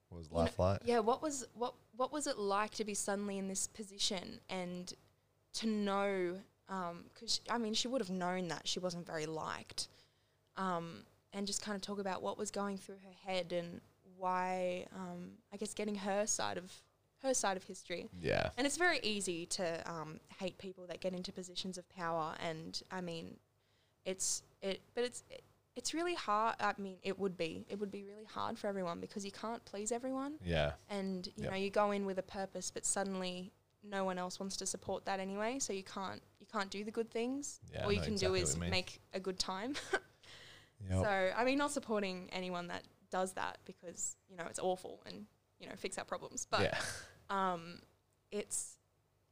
[0.09, 0.81] What was you know, life like?
[0.85, 4.93] Yeah, what was what what was it like to be suddenly in this position and
[5.55, 6.39] to know?
[7.13, 9.89] Because I mean, she would have known that she wasn't very liked,
[10.57, 13.81] um, and just kind of talk about what was going through her head and
[14.17, 14.87] why.
[14.95, 16.73] Um, I guess getting her side of
[17.23, 18.09] her side of history.
[18.21, 18.49] Yeah.
[18.59, 22.35] And it's very easy to um, hate people that get into positions of power.
[22.45, 23.37] And I mean,
[24.05, 25.43] it's it, but it's it,
[25.77, 26.57] it's really hard.
[26.61, 29.65] I mean, it would be it would be really hard for everyone because you can't
[29.65, 30.73] please everyone, Yeah.
[30.89, 31.51] and you Yep.
[31.51, 33.53] know you go in with a purpose, but suddenly
[33.83, 35.59] no one else wants to support that anyway.
[35.59, 37.61] So you can't you can't do the good things.
[37.73, 39.75] Yeah, All you can exactly do is make a good time.
[40.91, 41.05] Yep.
[41.05, 45.27] So I mean, not supporting anyone that does that because you know it's awful and
[45.61, 46.79] you know fix our problems, but yeah.
[47.31, 47.81] um,
[48.31, 48.79] it's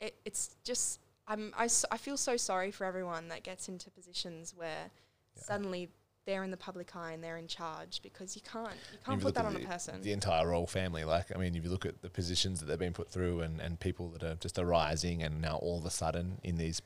[0.01, 4.55] it, it's just I'm I, I feel so sorry for everyone that gets into positions
[4.55, 4.91] where
[5.37, 5.43] Yeah.
[5.43, 5.89] suddenly
[6.27, 9.35] they're in the public eye and they're in charge because you can't you can't put
[9.35, 10.01] that at on a person.
[10.03, 12.79] The entire royal family, like I mean, if you look at the positions that they've
[12.79, 15.91] been put through, and and people that are just arising, and now all of a
[15.91, 16.83] sudden in these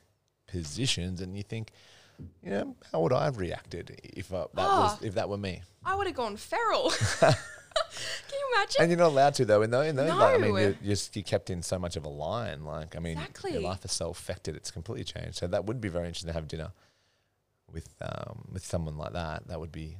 [0.47, 1.71] positions, and you think,
[2.43, 4.99] you know, how would I have reacted if uh, that was Ah.
[5.01, 5.61] if that were me?
[5.83, 6.91] I would have gone feral.
[7.19, 8.81] Can you imagine?
[8.81, 9.61] And you're not allowed to though.
[9.61, 12.05] In those, in those like, I mean, you're, you're, you're kept in so much of
[12.05, 12.63] a line.
[12.63, 13.19] Like, I mean,
[13.49, 15.35] your life is so affected; it's completely changed.
[15.35, 16.71] So that would be very interesting to have dinner
[17.71, 18.24] with um,
[18.55, 19.47] with someone like that.
[19.49, 19.97] That would be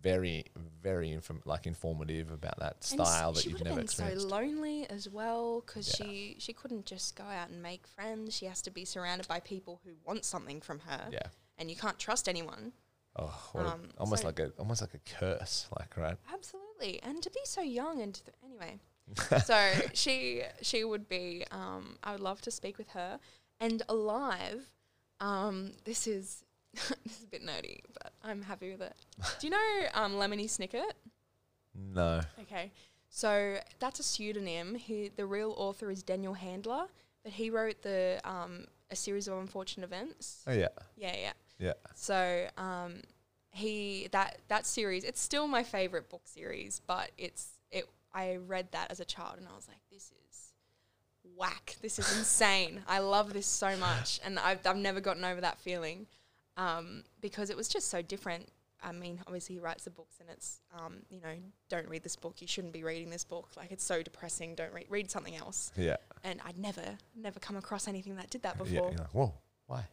[0.00, 0.46] very,
[0.82, 5.08] very inform- like informative about that And style that you've never been so lonely as
[5.08, 6.06] well because Yeah.
[6.06, 8.34] she she couldn't just go out and make friends.
[8.34, 11.28] She has to be surrounded by people who want something from her, yeah.
[11.58, 12.72] and you can't trust anyone.
[13.16, 15.66] Oh, what a- Um, almost so- like a almost like a curse.
[15.78, 16.16] Like right.
[16.32, 18.78] Absolutely, and to be so young and th- anyway,
[19.44, 19.58] so
[19.92, 21.44] she she would be.
[21.50, 23.20] Um, I would love to speak with her,
[23.60, 24.72] and alive.
[25.20, 26.44] Um, this is
[26.74, 28.94] this is a bit nerdy, but I'm happy with it.
[29.38, 30.92] Do you know um, Lemony Snicket?
[31.74, 32.20] No.
[32.42, 32.72] Okay,
[33.08, 34.76] so that's a pseudonym.
[34.76, 36.86] He, the real author is Daniel Handler,
[37.22, 40.42] but he wrote the um, a series of unfortunate events.
[40.46, 40.68] Oh yeah.
[40.96, 41.32] Yeah, yeah.
[41.58, 41.72] Yeah.
[41.94, 43.02] So um,
[43.50, 45.04] he that that series.
[45.04, 47.88] It's still my favorite book series, but it's it.
[48.12, 50.52] I read that as a child, and I was like, this is
[51.36, 51.76] whack.
[51.82, 52.82] This is insane.
[52.88, 56.06] I love this so much, and I've I've never gotten over that feeling
[56.60, 58.48] um, because it was just so different.
[58.82, 61.34] I mean, obviously he writes the books, and it's um, you know,
[61.68, 62.36] don't read this book.
[62.40, 63.48] You shouldn't be reading this book.
[63.56, 64.54] Like it's so depressing.
[64.54, 64.86] Don't read.
[64.88, 65.72] Read something else.
[65.76, 65.96] Yeah.
[66.24, 68.74] And I'd never never come across anything that did that before.
[68.74, 68.80] Yeah.
[68.90, 69.34] You're like, whoa,
[69.66, 69.84] why?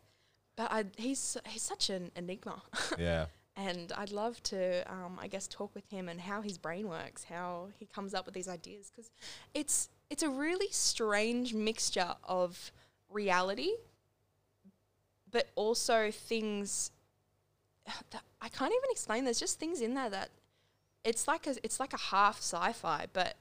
[0.55, 2.61] But I, he's he's such an enigma.
[2.97, 3.25] yeah.
[3.55, 7.23] and I'd love to, um, I guess, talk with him and how his brain works,
[7.25, 9.11] how he comes up with these ideas, because
[9.53, 12.71] it's it's a really strange mixture of
[13.09, 13.71] reality,
[15.31, 16.91] but also things
[18.11, 19.23] that I can't even explain.
[19.25, 20.29] There's just things in there that
[21.03, 23.35] it's like a it's like a half sci-fi, but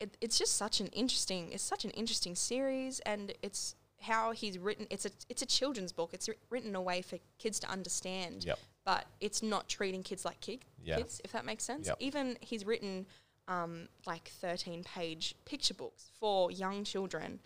[0.00, 4.58] it, it's just such an interesting it's such an interesting series, and it's how he's
[4.58, 4.86] written.
[4.90, 6.10] It's a it's a children's book.
[6.12, 8.58] It's written in a way for kids to understand Yep.
[8.84, 10.96] but it's not treating kids like kid, Yeah.
[10.98, 11.86] kids, if that makes sense.
[11.86, 11.96] Yep.
[12.00, 13.06] Even he's written
[13.48, 17.38] um, like 13 page picture books for young children,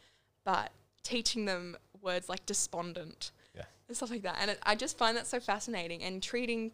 [0.45, 0.71] but
[1.03, 3.31] teaching them words like despondent.
[3.91, 4.37] And stuff like that.
[4.41, 6.03] And it, I just find that so fascinating.
[6.03, 6.73] And treating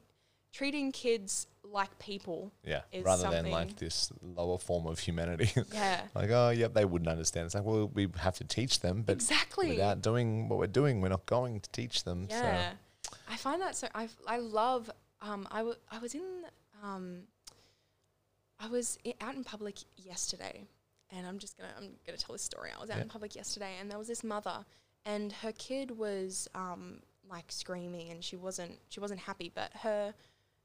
[0.53, 2.53] treating kids like people.
[2.65, 2.83] Yeah.
[2.93, 5.51] Is Rather than like this lower form of humanity.
[5.73, 6.01] Yeah.
[6.15, 7.47] like, oh, yep, they wouldn't understand.
[7.47, 9.71] It's like, well, we have to teach them, but exactly.
[9.71, 12.27] without doing what we're doing, we're not going to teach them.
[12.31, 12.71] Yeah,
[13.29, 13.89] I find that so.
[13.95, 14.91] I I love.
[15.21, 16.23] Um, I, w- I was in.
[16.83, 17.23] Um,
[18.59, 20.65] I was i- out in public yesterday,
[21.11, 22.71] and I'm just gonna I'm gonna tell this story.
[22.77, 23.03] I was out Yeah.
[23.03, 24.65] in public yesterday, and there was this mother,
[25.07, 27.01] and her kid was um
[27.31, 30.13] like screaming, and she wasn't she wasn't happy, but her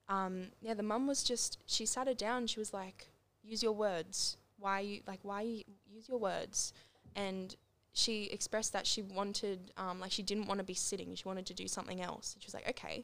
[0.09, 2.47] um yeah the mum was just she sat her down.
[2.47, 3.07] She was like,
[3.41, 4.35] use your words.
[4.59, 6.73] Why you like why you use your words,
[7.15, 7.55] and
[7.93, 11.13] she expressed that she wanted, um, like, she didn't want to be sitting.
[11.15, 12.33] She wanted to do something else.
[12.33, 13.03] And she was like, okay,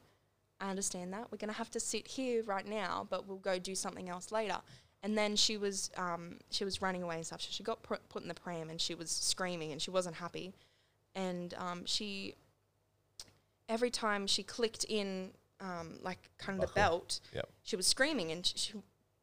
[0.60, 1.30] I understand that.
[1.30, 4.32] We're going to have to sit here right now, but we'll go do something else
[4.32, 4.56] later.
[5.02, 7.42] And then she was, um, she was running away and stuff.
[7.42, 10.16] So she got put, put in the pram and she was screaming and she wasn't
[10.16, 10.54] happy.
[11.14, 12.34] And um, she,
[13.68, 15.30] every time she clicked in,
[15.60, 17.48] um, like, kind of the belt, Yep.
[17.64, 18.72] she was screaming and she,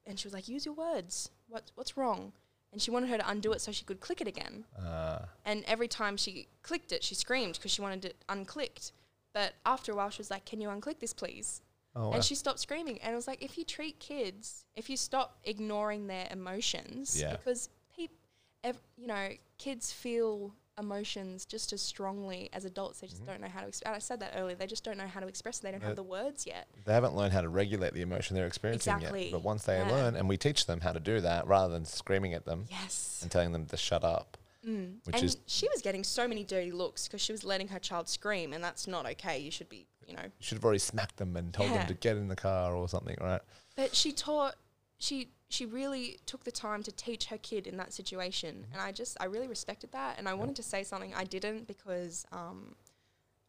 [0.06, 1.30] and she was like, use your words.
[1.48, 2.34] What, what's wrong?
[2.72, 4.66] And she wanted her to undo it so she could click it again.
[4.78, 8.92] Uh, And every time she clicked it, she screamed because she wanted it unclicked.
[9.34, 11.62] But after a while, she was like, "Can you unclick this, please?"
[11.96, 12.14] oh, wow.
[12.16, 13.00] And she stopped screaming.
[13.02, 17.32] And it was like, if you treat kids, if you stop ignoring their emotions, Yeah.
[17.32, 18.16] because people,
[18.64, 23.00] ev- you know, kids feel emotions just as strongly as adults.
[23.00, 23.32] They just Mm-hmm.
[23.32, 23.68] don't know how to.
[23.68, 24.56] Exp- I said that earlier.
[24.56, 25.60] They just don't know how to express.
[25.60, 25.64] It.
[25.64, 26.68] They don't Uh, have the words yet.
[26.86, 29.24] they haven't learned how to regulate the emotion they're experiencing Exactly.
[29.26, 29.32] yet.
[29.32, 29.90] But once they Yeah.
[29.92, 33.20] learn, and we teach them how to do that, rather than screaming at them Yes.
[33.22, 35.06] and telling them to shut up, Mm.
[35.06, 37.80] which and is she was getting so many dirty looks because she was letting her
[37.80, 39.38] child scream, and that's not okay.
[39.40, 41.78] You should be, you know, you should have already smacked them and told Yeah.
[41.80, 43.42] them to get in the car or something, right?
[43.76, 44.56] But she taught
[44.98, 48.92] she she really took the time to teach her kid in that situation, and I
[48.92, 52.76] just I really respected that, and I wanted to say something I didn't because um,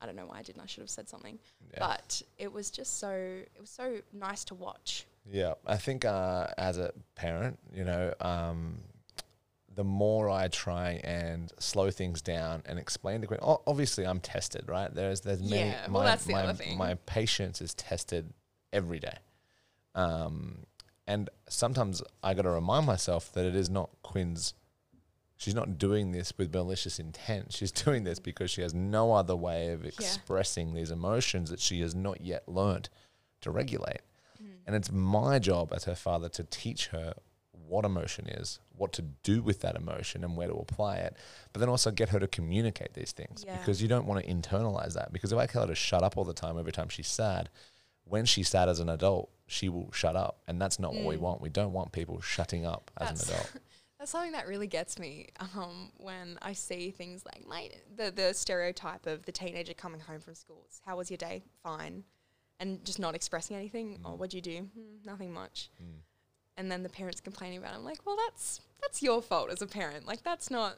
[0.00, 0.62] I don't know why I didn't.
[0.62, 1.38] I should have said something,
[1.72, 1.78] Yeah.
[1.80, 5.06] but it was just so it was so nice to watch.
[5.28, 8.78] Yeah, I think uh, as a parent, you know, um,
[9.74, 14.68] the more I try and slow things down and explain to Quinn, obviously I'm tested,
[14.68, 14.92] right?
[14.94, 15.70] There's there's many.
[15.70, 16.76] Yeah, well, my, that's the my, other thing.
[16.78, 18.32] My patience is tested
[18.72, 19.16] every day,
[19.94, 20.58] um,
[21.06, 24.54] and sometimes I got to remind myself that it is not Quinn's.
[25.38, 27.52] She's not doing this with malicious intent.
[27.52, 31.80] She's doing this because she has no other way of expressing these emotions that she
[31.80, 32.88] has not yet learnt
[33.42, 34.00] to regulate.
[34.42, 34.46] Mm.
[34.66, 37.14] And it's my job as her father to teach her
[37.68, 41.16] what emotion is, what to do with that emotion, and where to apply it.
[41.52, 43.58] But then also get her to communicate these things Yeah.
[43.58, 45.12] because you don't want to internalize that.
[45.12, 47.50] Because if I tell her to shut up all the time every time she's sad,
[48.04, 50.40] when she's sad as an adult, she will shut up.
[50.48, 51.20] And that's not what we Mm.
[51.20, 51.40] want.
[51.40, 53.52] We don't want people shutting up as an adult.
[53.98, 58.34] That's something that really gets me um, when I see things like my the the
[58.34, 60.64] stereotype of the teenager coming home from school.
[60.66, 61.44] It's, How was your day?
[61.62, 62.04] Fine,
[62.60, 63.98] and just not expressing anything.
[64.04, 64.18] Oh, Mm.
[64.18, 64.68] what'd you do?
[64.74, 65.70] "Hmm, nothing much.
[65.82, 66.00] Mm.
[66.58, 67.72] And then the parents complaining about.
[67.72, 67.76] It.
[67.76, 70.06] I'm like, well, that's that's your fault as a parent.
[70.06, 70.76] Like that's not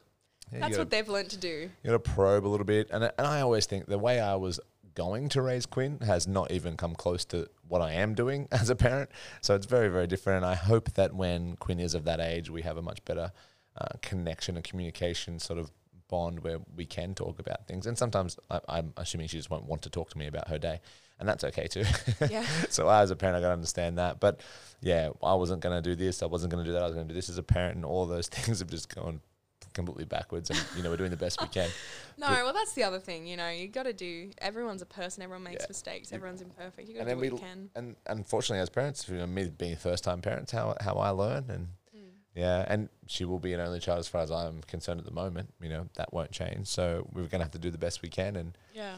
[0.53, 1.71] Yeah, that's gotta- what they've learnt to do.
[1.83, 4.37] You got to probe a little bit, and and I always think the way I
[4.37, 4.61] was
[4.99, 8.69] going to raise Quinn has not even come close to what I am doing as
[8.69, 9.11] a parent.
[9.41, 12.51] So it's very very different, and I hope that when Quinn is of that age,
[12.51, 13.31] we have a much better
[13.77, 15.71] uh, connection and communication sort of
[16.09, 17.87] bond where we can talk about things.
[17.87, 20.59] And sometimes I, I'm assuming she just won't want to talk to me about her
[20.59, 20.81] day,
[21.21, 21.85] and that's okay too.
[22.29, 22.45] Yeah.
[22.69, 24.19] so I, as a parent, I got to understand that.
[24.19, 24.41] But
[24.81, 26.23] yeah, I wasn't going to do this.
[26.23, 26.83] I wasn't going to do that.
[26.83, 28.93] I was going to do this as a parent, and all those things have just
[28.93, 29.21] gone
[29.79, 30.51] completely backwards.
[30.51, 31.71] And you know, we're doing the best we can.
[32.19, 33.27] No, But- well, that's the other thing.
[33.29, 34.31] You know, you got to do.
[34.39, 35.23] Everyone's a person.
[35.23, 35.67] Everyone makes Yeah.
[35.69, 36.13] mistakes.
[36.13, 36.89] Everyone's imperfect.
[36.89, 37.71] You got And to do what we you can.
[37.77, 41.45] and unfortunately, as parents, you know, me being first time parents, how how I learn
[41.49, 41.69] and.
[41.97, 42.11] Mm.
[42.35, 45.13] Yeah, and she will be an only child as far as I'm concerned at the
[45.13, 45.55] moment.
[45.61, 46.67] You know, that won't change.
[46.67, 48.97] So we're going to have to do the best we can and, Yeah.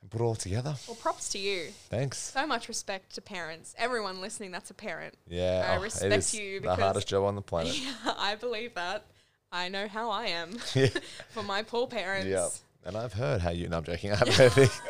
[0.00, 0.74] and put it all together.
[0.88, 1.68] Well, props to you.
[1.90, 2.18] Thanks.
[2.18, 3.74] So much respect to parents.
[3.78, 5.14] Everyone listening, that's a parent.
[5.28, 7.78] Yeah, I oh, respect you the hardest job on the planet.
[7.78, 9.04] Yeah, I believe that.
[9.52, 10.52] I know how I am
[11.30, 12.26] for my poor parents.
[12.26, 12.48] yeah.
[12.84, 13.68] And I've heard how you.
[13.68, 14.10] No, I'm joking.
[14.14, 14.70] Heard it.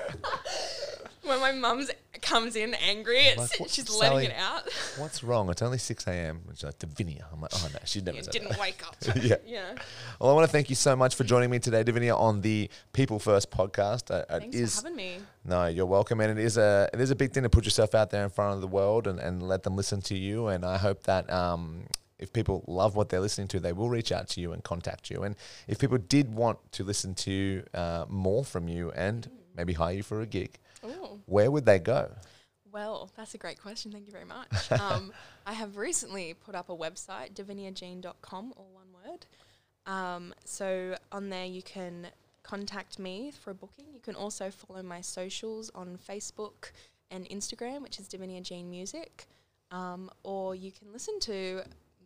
[1.24, 1.88] When my mum's
[2.20, 4.64] comes in angry, it's, Like, she's Sally, letting it out.
[4.98, 5.48] What's wrong?
[5.50, 6.40] It's only 6 a.m.
[6.48, 7.22] And she's like, Davinia.
[7.32, 8.58] I'm like, oh, no, she never didn't that.
[8.58, 8.96] wake up.
[9.22, 9.36] Yeah.
[9.46, 9.74] Yeah.
[10.20, 12.68] Well, I want to thank you so much for joining me today, Davinia, on the
[12.92, 14.10] People First podcast.
[14.12, 15.18] Uh, Thanks is- for having me.
[15.44, 17.94] No, you're welcome, and it is a it is a big thing to put yourself
[17.94, 20.48] out there in front of the world and, and let them listen to you.
[20.48, 21.84] And I hope that um,
[22.22, 25.10] if people love what they're listening to, they will reach out to you and contact
[25.10, 25.24] you.
[25.24, 25.36] And
[25.66, 30.02] if people did want to listen to uh, more from you and maybe hire you
[30.02, 31.20] for a gig, Ooh.
[31.26, 32.12] where would they go?
[32.72, 33.92] Well, that's a great question.
[33.92, 34.72] Thank you very much.
[34.80, 35.12] um,
[35.46, 39.26] I have recently put up a website, daviniajean.com, all one word.
[39.84, 42.06] Um, so on there, you can
[42.42, 43.86] contact me for a booking.
[43.92, 46.70] You can also follow my socials on Facebook
[47.10, 49.26] and Instagram, which is Davinia Jean Music.
[49.70, 51.62] Um, or you can listen to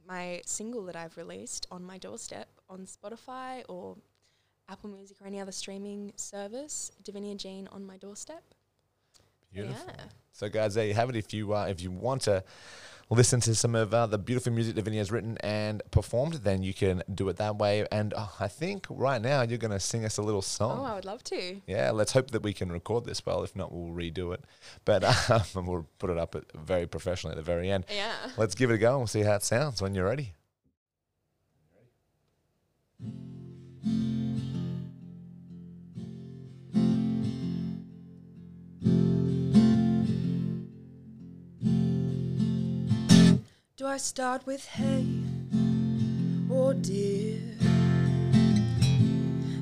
[0.06, 3.96] my single that I've released on my doorstep on Spotify or
[4.68, 6.90] Apple Music or any other streaming service.
[7.02, 8.42] Davinia Jean on my doorstep.
[9.52, 9.86] Beautiful.
[9.88, 10.04] Yeah.
[10.32, 11.16] So, guys, there you have it.
[11.16, 12.44] If you uh, if you want to
[13.10, 16.74] listen to some of uh, the beautiful music Davinia has written and performed, then you
[16.74, 17.86] can do it that way.
[17.92, 20.80] And uh, I think right now you're going to sing us a little song.
[20.80, 21.60] Oh, I would love to.
[21.66, 23.42] Yeah, let's hope that we can record this well.
[23.44, 24.44] If not, we'll redo it.
[24.84, 27.84] But um, and we'll put it up at very professionally at the very end.
[27.94, 28.12] Yeah.
[28.36, 30.32] Let's give it a go and we'll see how it sounds when you're ready.
[43.88, 45.06] I start with hey
[46.50, 47.38] or dear?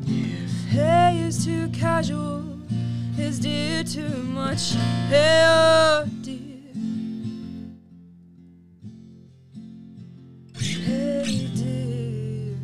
[0.06, 2.42] If hey is too casual,
[3.18, 4.72] is dear too much?
[5.08, 6.72] Hey or dear?
[10.58, 12.56] Hey dear.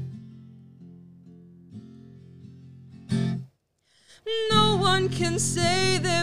[4.50, 6.19] No one can say they've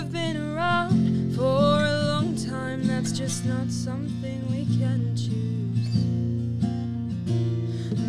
[3.18, 5.90] just not something we can choose.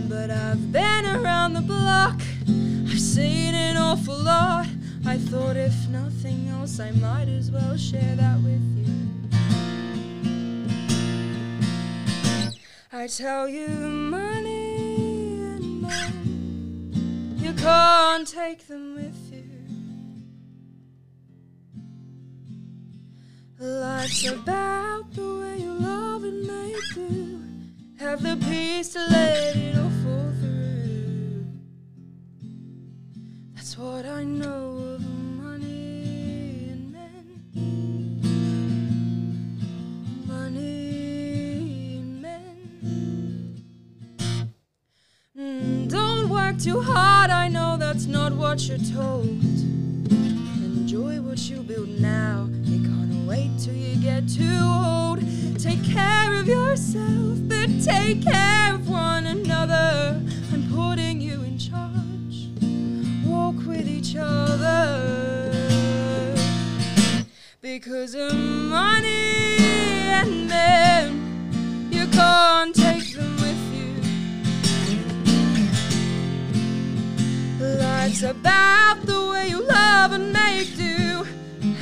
[0.07, 4.67] But I've been around the block, I've seen an awful lot.
[5.07, 8.85] I thought if nothing else, I might as well share that with you.
[12.93, 18.88] I tell you, money and men, you can't take them
[23.61, 27.41] Life's about the way you love and make do.
[27.99, 31.45] Have the peace to let it all fall through.
[33.57, 37.51] That's what I know of money and men.
[40.25, 43.65] Money and men.
[45.37, 49.27] Mm, don't work too hard, I know that's not what you're told.
[49.27, 52.49] Enjoy what you build now.
[53.29, 55.21] Wait till you get too old.
[55.59, 60.19] Take care of yourself, but take care of one another.
[60.51, 62.49] I'm putting you in charge.
[63.27, 65.13] Walk with each other.
[67.61, 73.93] Because of money and men, you can't take them with you.
[77.79, 81.27] Life's about the way you love and make do.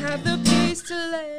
[0.01, 1.36] Have the peace to let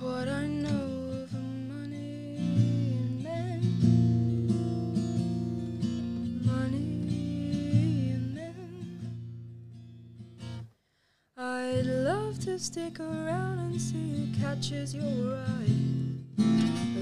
[0.00, 1.32] what I know of
[1.68, 3.60] money and men.
[6.42, 9.14] Money and men.
[11.36, 15.76] I'd love to stick around and see who catches your eye.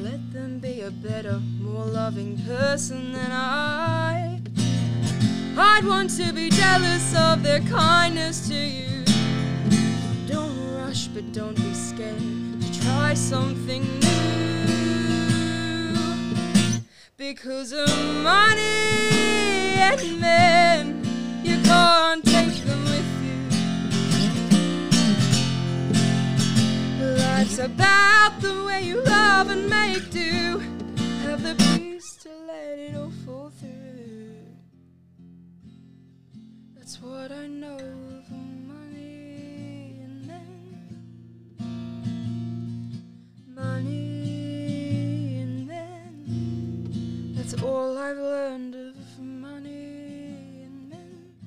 [0.02, 4.40] Let them be a better, more loving person than I.
[5.56, 9.04] I'd want to be jealous of their kindness to you.
[10.26, 12.47] Don't rush, but don't be scared
[12.82, 14.08] try something new.
[17.16, 17.88] because of
[18.22, 21.02] money and men.
[21.42, 23.38] You can't take them with you.
[27.22, 30.58] Life's about the way you love and make do.
[31.24, 34.46] Have the peace to let it all fall through.
[36.76, 38.57] That's what I know of
[47.62, 51.38] All I've learned of money and men.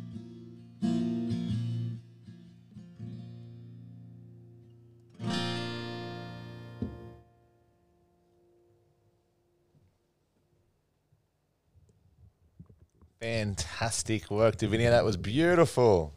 [13.20, 14.90] Fantastic work, Davinia.
[14.90, 16.14] That was beautiful.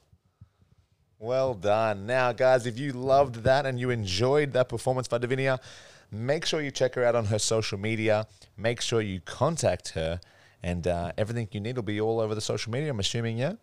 [1.19, 2.07] Well done.
[2.07, 5.61] Now, guys, if you loved that and you enjoyed that performance by Davinia,
[6.10, 8.26] make sure you check her out on her social media.
[8.56, 10.20] Make sure you contact her,
[10.62, 12.90] and uh, everything you need will be all over the social media.
[12.90, 13.55] I'm assuming, yeah.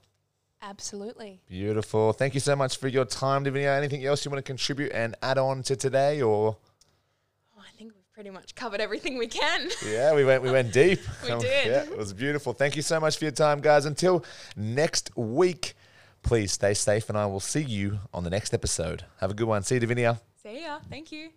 [0.61, 1.41] Absolutely.
[1.49, 2.13] Beautiful.
[2.13, 3.75] Thank you so much for your time, Davinia.
[3.77, 6.55] Anything else you want to contribute and add on to today, or?
[7.57, 9.69] Oh, I think we've pretty much covered everything we can.
[9.83, 10.99] Yeah, we went we went deep.
[11.23, 11.65] We Um, did.
[11.67, 12.53] Yeah, it was beautiful.
[12.53, 13.85] Thank you so much for your time, guys.
[13.85, 14.23] Until
[14.55, 15.73] next week,
[16.21, 19.03] please stay safe, and I will see you on the next episode.
[19.19, 19.63] Have a good one.
[19.63, 20.19] See you, Davinia.
[20.43, 20.77] See ya.
[20.91, 21.31] Thank you.